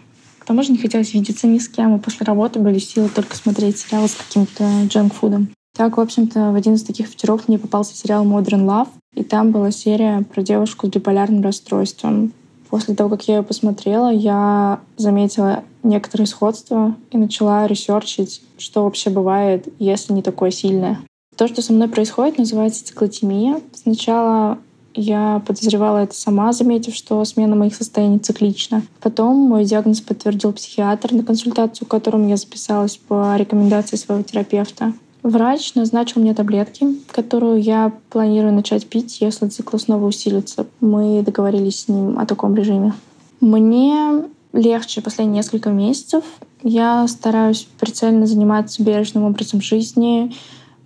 [0.50, 3.78] тому же не хотелось видеться ни с кем, и после работы были силы только смотреть
[3.78, 5.50] сериалы с каким-то джанк-фудом.
[5.78, 9.52] Так, в общем-то, в один из таких вечеров мне попался сериал Modern Love, и там
[9.52, 12.34] была серия про девушку с биполярным расстройством.
[12.72, 19.12] После того, как я ее посмотрела, я заметила некоторые сходства и начала ресерчить, что вообще
[19.12, 21.00] бывает, если не такое сильное.
[21.36, 23.62] То, что со мной происходит, называется циклотемия.
[23.76, 24.58] Сначала
[24.94, 28.84] я подозревала это сама, заметив, что смена моих состояний циклична.
[29.02, 34.94] Потом мой диагноз подтвердил психиатр на консультацию, к которому я записалась по рекомендации своего терапевта.
[35.22, 40.66] Врач назначил мне таблетки, которую я планирую начать пить, если цикл снова усилится.
[40.80, 42.94] Мы договорились с ним о таком режиме.
[43.42, 44.24] Мне
[44.54, 46.24] легче последние несколько месяцев.
[46.64, 50.34] Я стараюсь прицельно заниматься бережным образом жизни,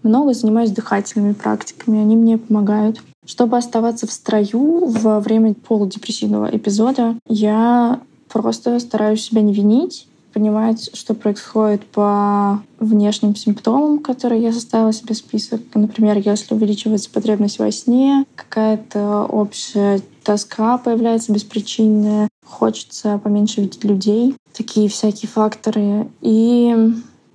[0.01, 3.01] много занимаюсь дыхательными практиками, они мне помогают.
[3.25, 10.89] Чтобы оставаться в строю во время полудепрессивного эпизода, я просто стараюсь себя не винить, понимать,
[10.93, 15.61] что происходит по внешним симптомам, которые я составила себе список.
[15.75, 24.35] Например, если увеличивается потребность во сне, какая-то общая тоска появляется беспричинная, хочется поменьше видеть людей,
[24.53, 26.07] такие всякие факторы.
[26.21, 26.75] И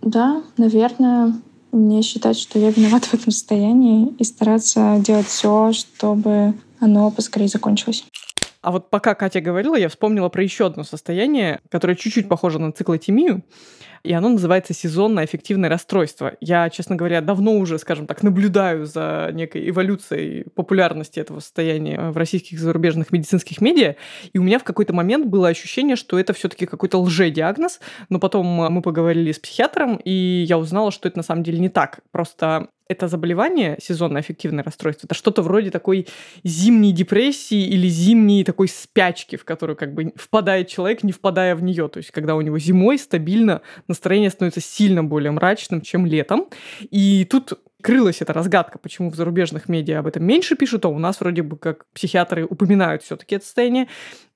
[0.02, 1.34] да, наверное,
[1.72, 7.48] не считать, что я виноват в этом состоянии и стараться делать все, чтобы оно поскорее
[7.48, 8.04] закончилось.
[8.60, 12.72] А вот пока Катя говорила, я вспомнила про еще одно состояние, которое чуть-чуть похоже на
[12.72, 13.42] циклотемию
[14.02, 16.34] и оно называется сезонное аффективное расстройство.
[16.40, 22.16] Я, честно говоря, давно уже, скажем так, наблюдаю за некой эволюцией популярности этого состояния в
[22.16, 23.96] российских и зарубежных медицинских медиа,
[24.32, 28.46] и у меня в какой-то момент было ощущение, что это все-таки какой-то лже-диагноз, но потом
[28.46, 32.00] мы поговорили с психиатром, и я узнала, что это на самом деле не так.
[32.10, 36.08] Просто это заболевание, сезонное аффективное расстройство, это что-то вроде такой
[36.42, 41.62] зимней депрессии или зимней такой спячки, в которую как бы впадает человек, не впадая в
[41.62, 41.88] нее.
[41.88, 46.46] То есть, когда у него зимой стабильно настроение становится сильно более мрачным, чем летом.
[46.90, 50.98] И тут крылась эта разгадка, почему в зарубежных медиа об этом меньше пишут, а у
[50.98, 53.88] нас вроде бы как психиатры упоминают все-таки это состояние.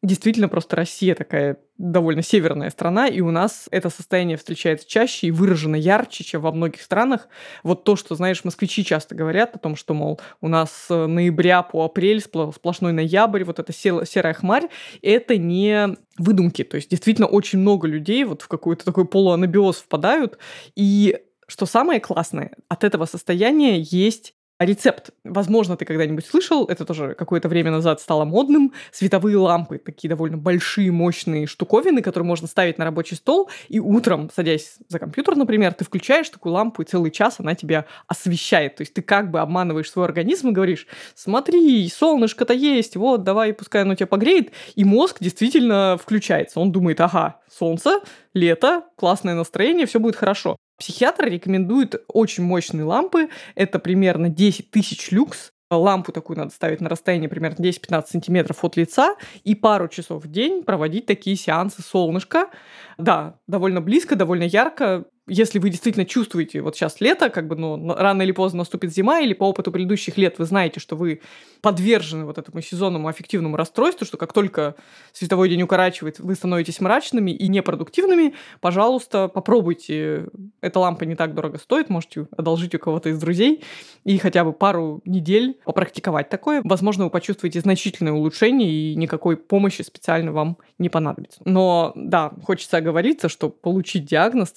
[0.02, 5.30] Действительно, просто Россия такая довольно северная страна, и у нас это состояние встречается чаще и
[5.30, 7.28] выражено ярче, чем во многих странах.
[7.62, 11.62] Вот то, что, знаешь, москвичи часто говорят о том, что, мол, у нас с ноября
[11.62, 14.68] по апрель сплошной ноябрь, вот эта серая хмарь,
[15.02, 16.64] это не выдумки.
[16.64, 20.38] То есть действительно очень много людей вот в какой-то такой полуанабиоз впадают,
[20.74, 21.18] и
[21.52, 25.10] что самое классное, от этого состояния есть рецепт.
[25.22, 30.38] Возможно, ты когда-нибудь слышал, это тоже какое-то время назад стало модным, световые лампы, такие довольно
[30.38, 35.74] большие, мощные штуковины, которые можно ставить на рабочий стол, и утром, садясь за компьютер, например,
[35.74, 38.76] ты включаешь такую лампу, и целый час она тебя освещает.
[38.76, 43.52] То есть ты как бы обманываешь свой организм и говоришь, смотри, солнышко-то есть, вот, давай,
[43.52, 46.60] пускай оно тебя погреет, и мозг действительно включается.
[46.60, 48.00] Он думает, ага, солнце,
[48.32, 50.56] лето, классное настроение, все будет хорошо.
[50.82, 53.28] Психиатр рекомендует очень мощные лампы.
[53.54, 55.52] Это примерно 10 тысяч люкс.
[55.70, 59.14] Лампу такую надо ставить на расстоянии примерно 10-15 сантиметров от лица
[59.44, 62.50] и пару часов в день проводить такие сеансы солнышка.
[62.98, 67.94] Да, довольно близко, довольно ярко если вы действительно чувствуете, вот сейчас лето, как бы, ну,
[67.94, 71.20] рано или поздно наступит зима, или по опыту предыдущих лет вы знаете, что вы
[71.60, 74.74] подвержены вот этому сезонному аффективному расстройству, что как только
[75.12, 80.26] световой день укорачивает, вы становитесь мрачными и непродуктивными, пожалуйста, попробуйте
[80.60, 83.62] Эта лампа не так дорого стоит, можете одолжить у кого-то из друзей
[84.04, 86.62] и хотя бы пару недель попрактиковать такое.
[86.64, 91.40] Возможно, вы почувствуете значительное улучшение и никакой помощи специально вам не понадобится.
[91.44, 94.50] Но да, хочется оговориться, что получить диагноз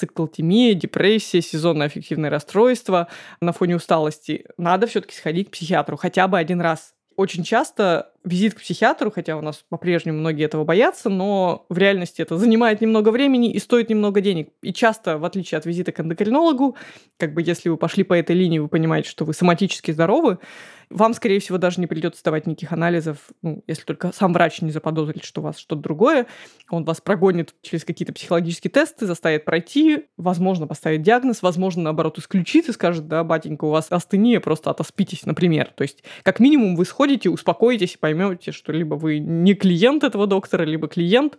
[0.55, 3.07] циклотемия, депрессия, сезонное аффективное расстройство
[3.41, 8.55] на фоне усталости, надо все-таки сходить к психиатру хотя бы один раз очень часто визит
[8.55, 13.09] к психиатру, хотя у нас по-прежнему многие этого боятся, но в реальности это занимает немного
[13.09, 14.49] времени и стоит немного денег.
[14.61, 16.75] И часто, в отличие от визита к эндокринологу,
[17.17, 20.39] как бы если вы пошли по этой линии, вы понимаете, что вы соматически здоровы,
[20.89, 24.71] вам, скорее всего, даже не придется сдавать никаких анализов, ну, если только сам врач не
[24.71, 26.27] заподозрит, что у вас что-то другое.
[26.69, 32.69] Он вас прогонит через какие-то психологические тесты, заставит пройти, возможно, поставит диагноз, возможно, наоборот, исключит
[32.69, 35.71] и скажет, да, батенька, у вас астения, просто отоспитесь, например.
[35.75, 40.27] То есть, как минимум, вы сходите, успокоитесь и поймете, что либо вы не клиент этого
[40.27, 41.37] доктора, либо клиент,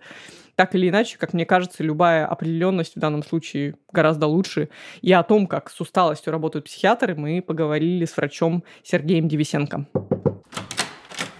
[0.56, 4.70] так или иначе, как мне кажется, любая определенность в данном случае гораздо лучше.
[5.02, 9.86] И о том, как с усталостью работают психиатры, мы поговорили с врачом Сергеем Девисенко.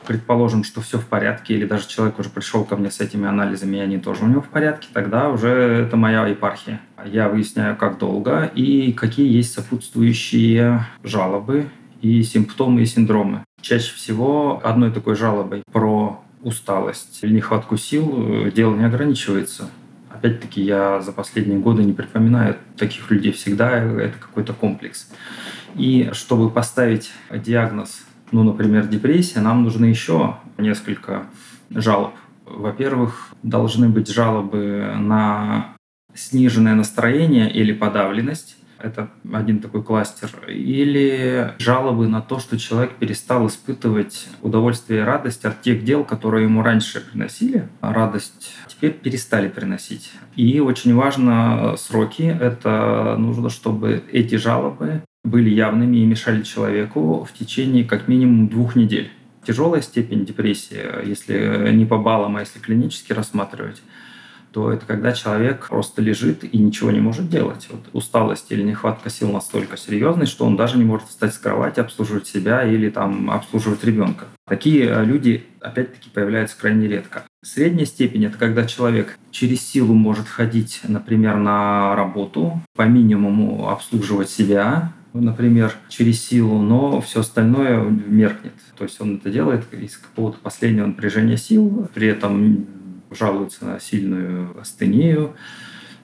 [0.06, 3.78] Предположим, что все в порядке, или даже человек уже пришел ко мне с этими анализами,
[3.78, 6.80] и они тоже у него в порядке, тогда уже это моя епархия.
[7.04, 11.70] Я выясняю, как долго и какие есть сопутствующие жалобы
[12.02, 13.44] и симптомы и синдромы.
[13.60, 19.68] Чаще всего одной такой жалобой про усталость или нехватку сил, э, дело не ограничивается.
[20.10, 25.10] Опять-таки, я за последние годы не припоминаю таких людей всегда, это какой-то комплекс.
[25.74, 31.26] И чтобы поставить диагноз, ну, например, депрессия, нам нужны еще несколько
[31.70, 32.14] жалоб.
[32.44, 35.74] Во-первых, должны быть жалобы на
[36.14, 38.56] сниженное настроение или подавленность.
[38.78, 40.30] Это один такой кластер.
[40.48, 46.44] Или жалобы на то, что человек перестал испытывать удовольствие и радость от тех дел, которые
[46.44, 47.68] ему раньше приносили.
[47.80, 50.12] Радость теперь перестали приносить.
[50.34, 52.22] И очень важно сроки.
[52.22, 58.76] Это нужно, чтобы эти жалобы были явными и мешали человеку в течение как минимум двух
[58.76, 59.10] недель.
[59.44, 63.80] Тяжелая степень депрессии, если не по баллам, а если клинически рассматривать,
[64.56, 67.68] то это когда человек просто лежит и ничего не может делать.
[67.70, 71.80] Вот усталость или нехватка сил настолько серьезной, что он даже не может встать с кровати,
[71.80, 74.24] обслуживать себя или там обслуживать ребенка.
[74.48, 77.24] Такие э, люди, опять-таки, появляются крайне редко.
[77.44, 84.30] Средняя степень– это когда человек через силу может ходить, например, на работу, по минимуму обслуживать
[84.30, 88.54] себя, например, через силу, но все остальное меркнет.
[88.78, 92.66] То есть он это делает из какого-то последнего напряжения сил, при этом
[93.16, 95.34] жалуются на сильную астению,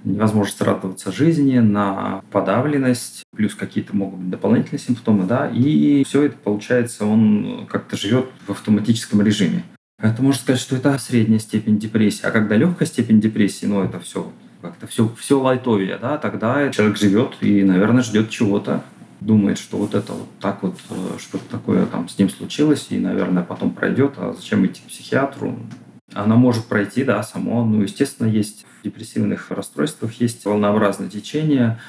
[0.04, 6.36] невозможность радоваться жизни, на подавленность, плюс какие-то могут быть дополнительные симптомы, да, и все это,
[6.36, 9.62] получается, он как-то живет в автоматическом режиме.
[10.00, 12.26] Это можно сказать, что это средняя степень депрессии.
[12.26, 16.96] А когда легкая степень депрессии, ну, это все как-то все, все лайтовее, да, тогда человек
[16.96, 18.84] живет и, наверное, ждет чего-то,
[19.20, 22.98] думает, что вот это вот так вот, э, что-то такое там с ним случилось, и,
[22.98, 25.58] наверное, потом пройдет, а зачем идти к психиатру?
[26.14, 27.64] Оно может пройти, да, само.
[27.64, 31.80] Ну, естественно, есть в депрессивных расстройствах есть волнообразное течение,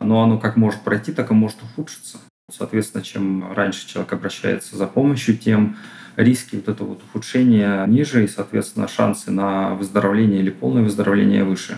[0.00, 2.18] но оно как может пройти, так и может ухудшиться.
[2.50, 5.76] Соответственно, чем раньше человек обращается за помощью, тем
[6.16, 11.76] риски вот этого вот ухудшения ниже, и, соответственно, шансы на выздоровление или полное выздоровление выше.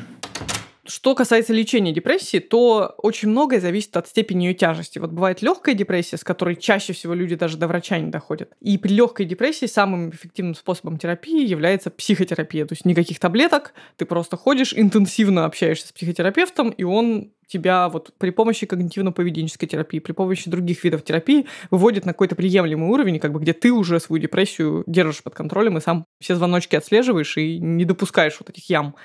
[0.90, 4.98] Что касается лечения депрессии, то очень многое зависит от степени ее тяжести.
[4.98, 8.52] Вот бывает легкая депрессия, с которой чаще всего люди даже до врача не доходят.
[8.60, 12.66] И при легкой депрессии самым эффективным способом терапии является психотерапия.
[12.66, 18.12] То есть никаких таблеток, ты просто ходишь, интенсивно общаешься с психотерапевтом, и он тебя вот
[18.18, 23.32] при помощи когнитивно-поведенческой терапии, при помощи других видов терапии выводит на какой-то приемлемый уровень, как
[23.32, 27.58] бы где ты уже свою депрессию держишь под контролем и сам все звоночки отслеживаешь и
[27.58, 28.96] не допускаешь вот этих ям.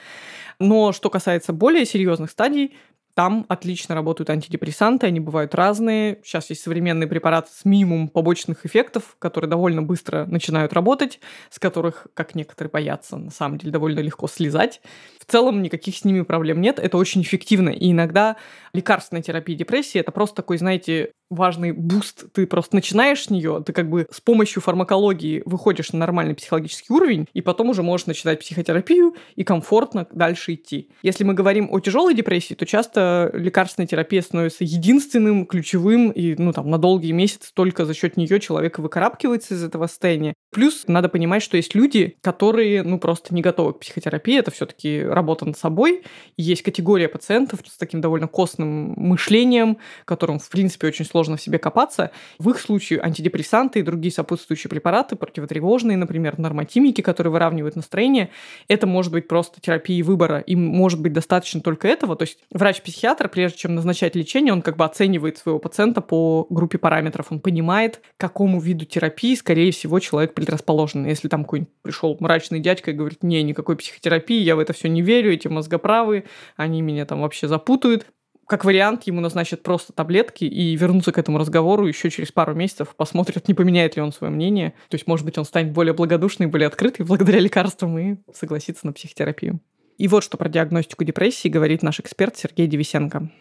[0.60, 2.76] Но что касается более серьезных стадий,
[3.15, 6.20] там отлично работают антидепрессанты, они бывают разные.
[6.24, 12.08] Сейчас есть современные препараты с минимумом побочных эффектов, которые довольно быстро начинают работать, с которых,
[12.13, 14.82] как некоторые боятся, на самом деле довольно легко слезать.
[15.28, 17.70] В целом никаких с ними проблем нет, это очень эффективно.
[17.70, 18.38] И иногда
[18.74, 22.32] лекарственная терапия депрессии— это просто такой, знаете, важный boost.
[22.34, 26.94] Ты просто начинаешь с нее, ты как бы с помощью фармакологии выходишь на нормальный психологический
[26.94, 30.92] уровень, и потом уже можешь начинать психотерапию и комфортно дальше идти.
[31.02, 36.54] Если мы говорим о тяжелой депрессии, то часто лекарственная терапия становится единственным, ключевым, и ну,
[36.54, 40.36] там, на долгие месяцы только за счет нее человек выкарабкивается из этого состояния.
[40.56, 44.39] Плюс надо понимать, что есть люди, которые, ну, просто не готовы к психотерапии.
[44.39, 46.04] Это все таки работа над собой.
[46.38, 51.41] И есть категория пациентов с таким довольно костным мышлением, которым, в принципе, очень сложно в
[51.41, 52.12] себе копаться.
[52.39, 58.30] В их случае антидепрессанты и другие сопутствующие препараты, противотревожные, например, нормотимики, которые выравнивают настроение,
[58.70, 60.39] это может быть просто терапия выбора.
[60.39, 62.15] Им может быть достаточно только этого.
[62.15, 66.78] То есть врач-психиатр, прежде чем назначать лечение, он как бы оценивает своего пациента по группе
[66.78, 67.26] параметров.
[67.30, 71.05] Он понимает, какому виду терапии, скорее всего, человек предрасположен.
[71.05, 74.88] Если там какой-нибудь пришел мрачный дядька и говорит, не, никакой психотерапии, я в это все
[74.88, 78.05] не верю, эти мозгоправы, они меня там вообще запутают.
[78.47, 82.95] Как вариант, ему назначат просто таблетки и вернуться к этому разговору еще через пару месяцев,
[82.95, 84.75] посмотрят, не поменяет ли он свое мнение.
[84.89, 88.93] То есть, может быть, он станет более благодушный, более открытый благодаря лекарствам и согласится на
[88.93, 89.60] психотерапию.
[89.98, 93.31] И вот что про диагностику депрессии говорит наш эксперт Сергей Девисенко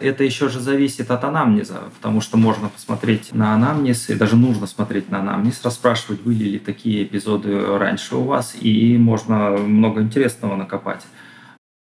[0.00, 4.66] это еще же зависит от анамнеза, потому что можно посмотреть на анамнез, и даже нужно
[4.66, 10.56] смотреть на анамнез, расспрашивать, были ли такие эпизоды раньше у вас, и можно много интересного
[10.56, 11.04] накопать.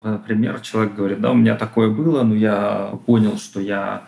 [0.02, 4.06] Например, человек говорит, да, у меня такое было, но я понял, что я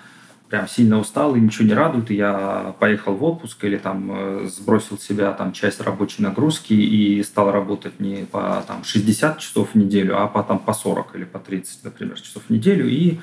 [0.49, 4.49] прям сильно устал и ничего не радует, и я поехал в отпуск или там э,
[4.49, 9.71] сбросил с себя там часть рабочей нагрузки и стал работать не по там 60 часов
[9.73, 13.19] в неделю, а по там по 40 или по 30, например, часов в неделю, и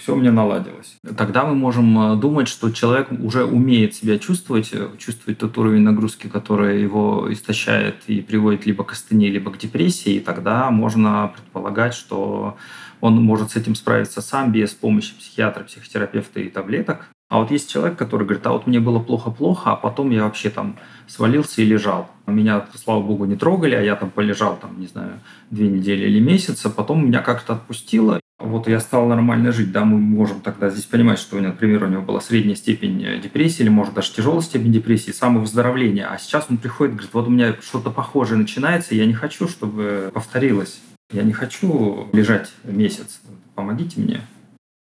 [0.00, 0.96] все мне наладилось.
[1.16, 5.82] Тогда мы можем э, думать, что человек уже умеет себя чувствовать, э, чувствовать тот уровень
[5.82, 11.32] нагрузки, который его истощает и приводит либо к астении, либо к депрессии, и тогда можно
[11.34, 12.56] предполагать, что
[13.00, 17.08] он может с этим справиться сам без помощи психиатра, психотерапевта и таблеток.
[17.30, 20.48] А вот есть человек, который говорит, а вот мне было плохо-плохо, а потом я вообще
[20.48, 22.10] там свалился и лежал.
[22.26, 26.20] Меня, слава богу, не трогали, а я там полежал, там, не знаю, две недели или
[26.20, 30.70] месяц, а потом меня как-то отпустило, вот я стал нормально жить, да, мы можем тогда
[30.70, 34.42] здесь понимать, что, например, у него была средняя степень э, депрессии или, может, даже тяжелая
[34.42, 39.06] степень депрессии, самовыздоровления, а сейчас он приходит, говорит, вот у меня что-то похожее начинается, я
[39.06, 40.80] не хочу, чтобы повторилось.
[41.10, 43.20] Я не хочу лежать месяц.
[43.54, 44.20] Помогите мне.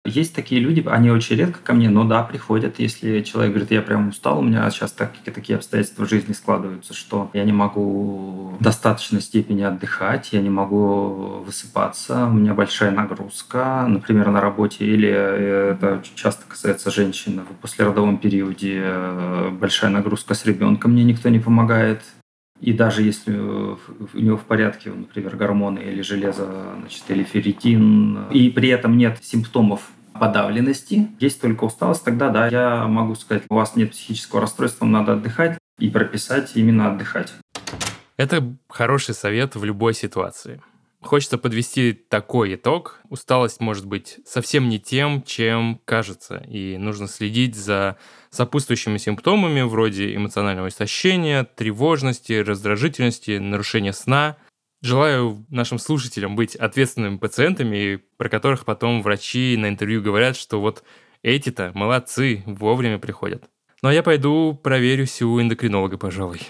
[0.06, 3.80] Есть такие люди, они очень редко ко мне, но да, приходят, если человек говорит, я
[3.80, 8.54] прям устал, у меня сейчас такие, такие обстоятельства в жизни складываются, что я не могу
[8.58, 14.84] в достаточной степени отдыхать, я не могу высыпаться, у меня большая нагрузка, например, на работе,
[14.84, 21.04] или э, это часто касается женщин в послеродовом периоде, э, большая нагрузка с ребенком, мне
[21.04, 22.02] никто не помогает,
[22.60, 23.78] и даже если у
[24.14, 26.46] него в порядке, например, гормоны или железо,
[26.78, 32.86] значит, или ферритин, и при этом нет симптомов подавленности, есть только усталость, тогда да, я
[32.86, 37.32] могу сказать, у вас нет психического расстройства, вам надо отдыхать и прописать именно отдыхать.
[38.16, 40.62] Это хороший совет в любой ситуации.
[41.04, 43.00] Хочется подвести такой итог.
[43.10, 47.98] Усталость может быть совсем не тем, чем кажется, и нужно следить за
[48.30, 54.36] сопутствующими симптомами вроде эмоционального истощения, тревожности, раздражительности, нарушения сна.
[54.84, 60.84] Желаю нашим слушателям быть ответственными пациентами, про которых потом врачи на интервью говорят, что вот
[61.22, 63.44] эти-то молодцы, вовремя приходят.
[63.80, 66.42] Ну а я пойду проверюсь у эндокринолога, пожалуй.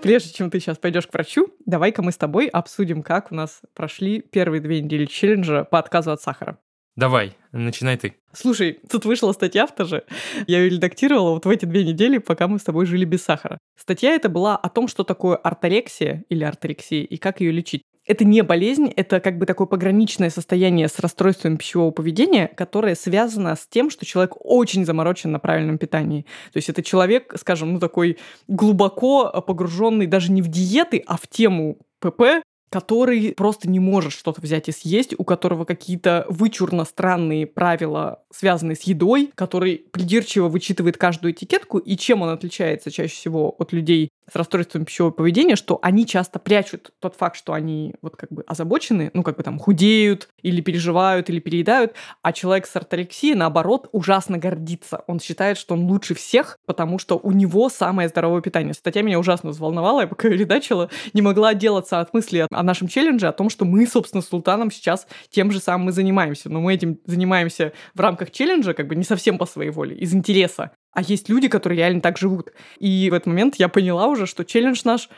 [0.00, 3.60] Прежде чем ты сейчас пойдешь к врачу, давай-ка мы с тобой обсудим, как у нас
[3.74, 6.58] прошли первые две недели челленджа по отказу от сахара.
[6.96, 8.16] Давай, начинай ты.
[8.32, 10.04] Слушай, тут вышла статья в тоже.
[10.46, 13.58] Я ее редактировала вот в эти две недели, пока мы с тобой жили без сахара.
[13.78, 17.82] Статья эта была о том, что такое орторексия или орторексия и как ее лечить.
[18.06, 23.54] Это не болезнь, это как бы такое пограничное состояние с расстройством пищевого поведения, которое связано
[23.56, 26.22] с тем, что человек очень заморочен на правильном питании.
[26.52, 28.16] То есть это человек, скажем, ну такой
[28.48, 34.40] глубоко погруженный даже не в диеты, а в тему ПП, который просто не может что-то
[34.40, 40.96] взять и съесть, у которого какие-то вычурно странные правила, связанные с едой, который придирчиво вычитывает
[40.96, 45.78] каждую этикетку, и чем он отличается чаще всего от людей с расстройством пищевого поведения, что
[45.82, 49.58] они часто прячут тот факт, что они вот как бы озабочены, ну как бы там
[49.58, 55.02] худеют или переживают или переедают, а человек с орторексией, наоборот, ужасно гордится.
[55.06, 58.74] Он считает, что он лучше всех, потому что у него самое здоровое питание.
[58.74, 63.28] Статья меня ужасно взволновала, я пока редачила, не могла отделаться от мысли о нашем челлендже,
[63.28, 66.50] о том, что мы, собственно, с Султаном сейчас тем же самым и занимаемся.
[66.50, 70.14] Но мы этим занимаемся в рамках челленджа, как бы не совсем по своей воле, из
[70.14, 70.72] интереса.
[70.96, 72.52] А есть люди, которые реально так живут.
[72.78, 75.10] И в этот момент я поняла уже, что челлендж наш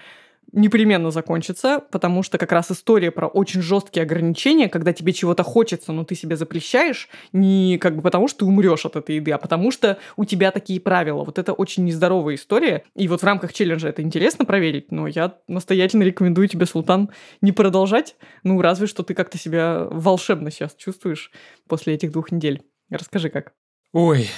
[0.51, 5.93] непременно закончится, потому что как раз история про очень жесткие ограничения, когда тебе чего-то хочется,
[5.93, 9.39] но ты себе запрещаешь, не как бы потому, что ты умрешь от этой еды, а
[9.39, 11.23] потому что у тебя такие правила.
[11.23, 12.83] Вот это очень нездоровая история.
[12.97, 17.11] И вот в рамках челленджа это интересно проверить, но я настоятельно рекомендую тебе, Султан,
[17.41, 18.17] не продолжать.
[18.43, 21.31] Ну, разве что ты как-то себя волшебно сейчас чувствуешь
[21.69, 22.63] после этих двух недель.
[22.91, 23.53] Расскажи, как.
[23.93, 24.29] Ой,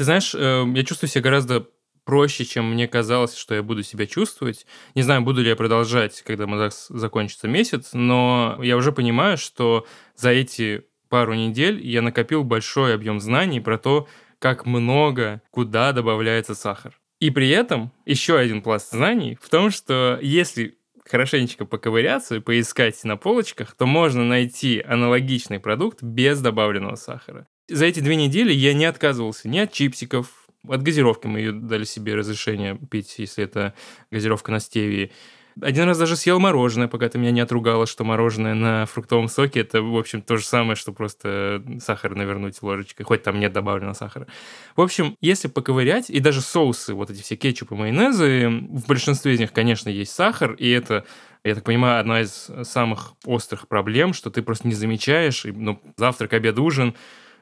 [0.00, 1.68] ты знаешь, э, я чувствую себя гораздо
[2.06, 4.64] проще, чем мне казалось, что я буду себя чувствовать.
[4.94, 9.86] Не знаю, буду ли я продолжать, когда Мазакс закончится месяц, но я уже понимаю, что
[10.16, 16.54] за эти пару недель я накопил большой объем знаний про то, как много, куда добавляется
[16.54, 16.98] сахар.
[17.18, 23.04] И при этом еще один пласт знаний в том, что если хорошенечко поковыряться и поискать
[23.04, 27.46] на полочках, то можно найти аналогичный продукт без добавленного сахара.
[27.70, 30.26] За эти две недели я не отказывался ни от чипсиков,
[30.68, 33.74] от газировки мы ее дали себе разрешение пить, если это
[34.10, 35.12] газировка на стевии.
[35.60, 39.60] Один раз даже съел мороженое, пока ты меня не отругала, что мороженое на фруктовом соке
[39.60, 43.94] это, в общем, то же самое, что просто сахар навернуть ложечкой, хоть там нет добавленного
[43.94, 44.26] сахара.
[44.74, 49.38] В общем, если поковырять, и даже соусы, вот эти все кетчупы, майонезы, в большинстве из
[49.38, 51.04] них, конечно, есть сахар, и это
[51.44, 55.80] я так понимаю, одна из самых острых проблем, что ты просто не замечаешь, и, ну,
[55.96, 56.94] завтрак, обед, ужин,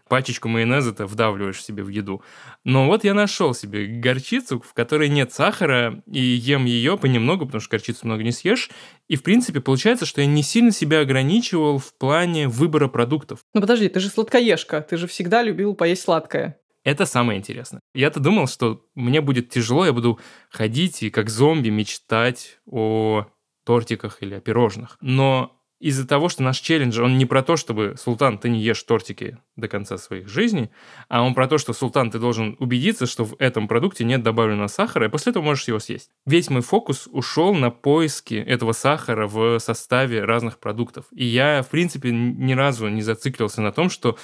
[0.08, 2.22] пачечку майонеза-то вдавливаешь себе в еду.
[2.64, 7.60] Но вот я нашел себе горчицу, в которой нет сахара, и ем ее понемногу, потому
[7.60, 8.70] что горчицу много не съешь.
[9.08, 13.40] И, в принципе, получается, что я не сильно себя ограничивал в плане выбора продуктов.
[13.54, 16.58] Ну подожди, ты же сладкоежка, ты же всегда любил поесть сладкое.
[16.84, 17.80] Это самое интересное.
[17.94, 20.18] Я-то думал, что мне будет тяжело, я буду
[20.50, 23.26] ходить и как зомби мечтать о
[23.66, 24.96] тортиках или о пирожных.
[25.02, 28.82] Но из-за того, что наш челлендж, он не про то, чтобы, Султан, ты не ешь
[28.82, 30.70] тортики до конца своих жизней,
[31.08, 34.66] а он про то, что, Султан, ты должен убедиться, что в этом продукте нет добавленного
[34.66, 36.10] сахара, и после этого можешь его съесть.
[36.26, 41.06] Весь мой фокус ушел на поиски этого сахара в составе разных продуктов.
[41.12, 44.18] И я, в принципе, ни разу не зациклился на том, что,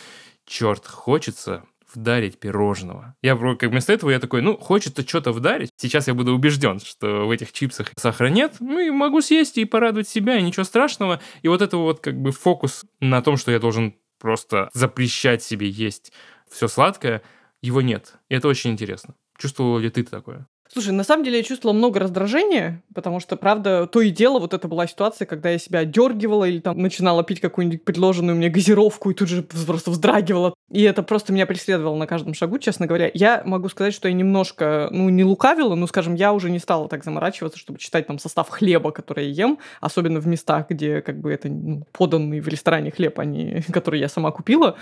[0.45, 1.65] черт, хочется
[1.97, 3.15] вдарить пирожного.
[3.23, 5.71] Я как вместо этого я такой, ну, хочется что-то вдарить.
[5.77, 8.57] Сейчас я буду убежден, что в этих чипсах сахара нет.
[8.61, 11.21] Ну, и могу съесть и порадовать себя, и ничего страшного.
[11.43, 15.69] И вот это вот как бы фокус на том, что я должен просто запрещать себе
[15.69, 16.13] есть
[16.51, 17.23] все сладкое,
[17.63, 18.15] его нет.
[18.29, 19.15] И это очень интересно.
[19.37, 20.47] Чувствовала ли ты такое?
[20.75, 24.55] Слушай, на самом деле я чувствовала много раздражения, потому что, правда, то и дело, вот
[24.55, 29.13] это была ситуация, когда я себя дергивала или там начинала пить какую-нибудь предложенную мне газировку
[29.13, 30.53] и тут же просто вздрагивала.
[30.73, 33.09] И это просто меня преследовало на каждом шагу, честно говоря.
[33.15, 36.89] Я могу сказать, что я немножко, ну, не лукавила, но, скажем, я уже не стала
[36.89, 41.21] так заморачиваться, чтобы читать там состав хлеба, который я ем, особенно в местах, где как
[41.21, 44.75] бы это ну, поданный в ресторане хлеб, а не который я сама купила.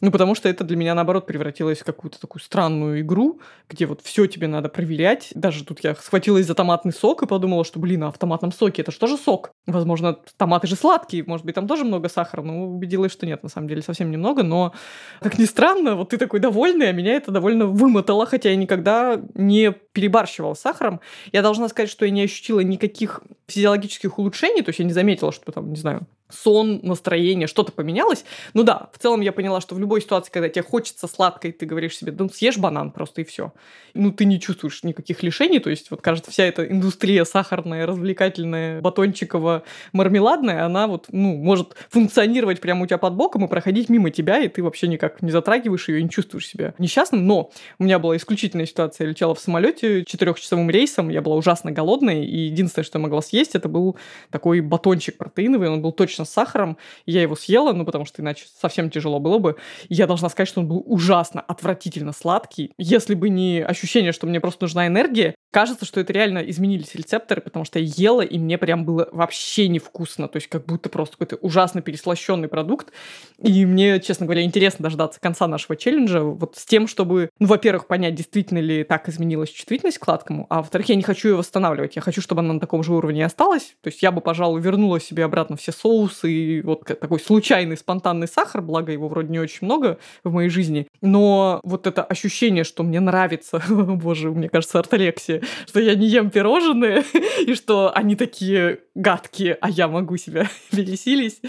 [0.00, 4.00] Ну, потому что это для меня, наоборот, превратилось в какую-то такую странную игру, где вот
[4.02, 8.04] все тебе надо проверять, даже тут я схватилась за томатный сок и подумала, что, блин,
[8.04, 9.52] а в томатном соке это что же сок?
[9.66, 13.48] Возможно, томаты же сладкие, может быть, там тоже много сахара, но убедилась, что нет, на
[13.48, 14.72] самом деле совсем немного, но,
[15.20, 19.20] как ни странно, вот ты такой довольный, а меня это довольно вымотало, хотя я никогда
[19.34, 21.00] не перебарщивала сахаром.
[21.32, 25.32] Я должна сказать, что я не ощутила никаких физиологических улучшений, то есть я не заметила,
[25.32, 28.24] что там, не знаю, сон, настроение, что-то поменялось.
[28.54, 31.66] Ну да, в целом я поняла, что в любой ситуации, когда тебе хочется сладкой, ты
[31.66, 33.52] говоришь себе, ну съешь банан просто и все.
[33.94, 38.80] Ну ты не чувствуешь никаких лишений, то есть вот кажется, вся эта индустрия сахарная, развлекательная,
[38.80, 39.62] батончиковая,
[39.92, 44.38] мармеладная, она вот, ну, может функционировать прямо у тебя под боком и проходить мимо тебя,
[44.38, 47.26] и ты вообще никак не затрагиваешь ее и не чувствуешь себя несчастным.
[47.26, 49.04] Но у меня была исключительная ситуация.
[49.06, 53.22] Я летела в самолете четырехчасовым рейсом, я была ужасно голодной, и единственное, что я могла
[53.22, 53.96] съесть, это был
[54.30, 56.76] такой батончик протеиновый, он был точно с сахаром.
[57.06, 59.56] Я его съела, ну, потому что иначе совсем тяжело было бы.
[59.88, 62.72] И я должна сказать, что он был ужасно, отвратительно сладкий.
[62.78, 67.40] Если бы не ощущение, что мне просто нужна энергия, кажется, что это реально изменились рецепторы,
[67.40, 70.28] потому что я ела, и мне прям было вообще невкусно.
[70.28, 72.92] То есть как будто просто какой-то ужасно переслащенный продукт.
[73.38, 77.86] И мне, честно говоря, интересно дождаться конца нашего челленджа вот с тем, чтобы, ну, во-первых,
[77.86, 81.96] понять, действительно ли так изменилась чувствительность к сладкому, а во-вторых, я не хочу ее восстанавливать.
[81.96, 83.74] Я хочу, чтобы она на таком же уровне осталась.
[83.82, 88.28] То есть я бы, пожалуй, вернула себе обратно все соусы и вот такой случайный, спонтанный
[88.28, 90.86] сахар, благо его вроде не очень много в моей жизни.
[91.00, 96.30] Но вот это ощущение, что мне нравится, боже, мне кажется, орторексия, что я не ем
[96.30, 97.04] пирожные,
[97.46, 101.40] и что они такие гадкие, а я могу себя пересилить.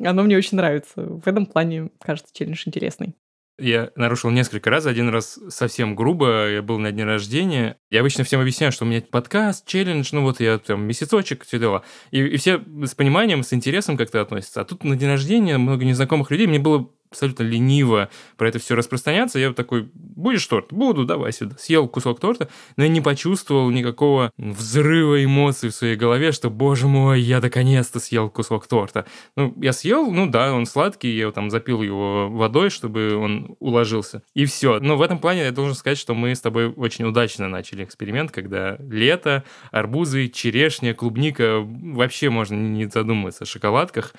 [0.00, 1.02] Оно мне очень нравится.
[1.02, 3.14] В этом плане, кажется, челлендж интересный.
[3.58, 4.86] Я нарушил несколько раз.
[4.86, 6.48] Один раз совсем грубо.
[6.48, 7.76] Я был на дне рождения.
[7.90, 11.58] Я обычно всем объясняю, что у меня подкаст, челлендж, ну вот я там месяцочек, все
[11.58, 11.82] дела.
[12.12, 14.60] И, и все с пониманием, с интересом как-то относятся.
[14.60, 16.46] А тут на день рождения много незнакомых людей.
[16.46, 19.38] Мне было абсолютно лениво про это все распространяться.
[19.38, 20.72] Я такой, будешь торт?
[20.72, 21.56] Буду, давай сюда.
[21.58, 26.86] Съел кусок торта, но я не почувствовал никакого взрыва эмоций в своей голове, что, боже
[26.86, 29.06] мой, я наконец-то съел кусок торта.
[29.36, 34.22] Ну, я съел, ну да, он сладкий, я там запил его водой, чтобы он уложился.
[34.34, 34.78] И все.
[34.80, 38.30] Но в этом плане я должен сказать, что мы с тобой очень удачно начали эксперимент,
[38.30, 44.12] когда лето, арбузы, черешня, клубника, вообще можно не задумываться о шоколадках.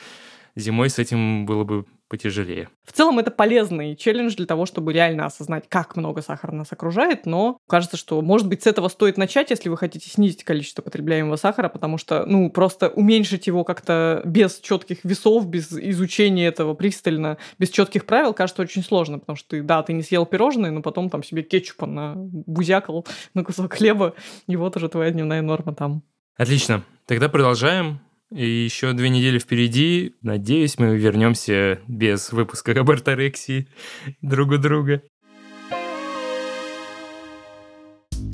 [0.55, 2.69] Зимой с этим было бы потяжелее.
[2.83, 7.25] В целом это полезный челлендж для того, чтобы реально осознать, как много сахара нас окружает,
[7.25, 11.35] но кажется, что, может быть, с этого стоит начать, если вы хотите снизить количество потребляемого
[11.35, 17.37] сахара, потому что, ну, просто уменьшить его как-то без четких весов, без изучения этого пристально,
[17.59, 20.81] без четких правил, кажется очень сложно, потому что ты, да, ты не съел пирожное, но
[20.81, 24.15] потом там себе кетчупа на бузякал на кусок хлеба,
[24.47, 26.01] и вот уже твоя дневная норма там.
[26.35, 26.83] Отлично.
[27.05, 27.99] Тогда продолжаем.
[28.31, 30.13] И еще две недели впереди.
[30.21, 33.67] Надеюсь, мы вернемся без выпуска об орторексии
[34.21, 35.01] друг у друга.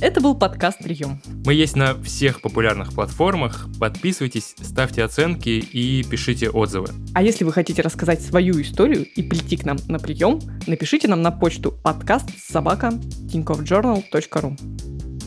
[0.02, 1.22] Это был подкаст «Прием».
[1.46, 3.68] Мы есть на всех популярных платформах.
[3.80, 6.88] Подписывайтесь, ставьте оценки и пишите отзывы.
[7.14, 11.22] А если вы хотите рассказать свою историю и прийти к нам на прием, напишите нам
[11.22, 12.90] на почту подкаст собака
[13.32, 14.58] tinkoffjournal.ru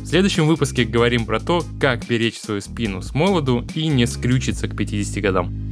[0.09, 4.67] в следующем выпуске говорим про то, как беречь свою спину с молоду и не скрючиться
[4.67, 5.68] к 50 годам.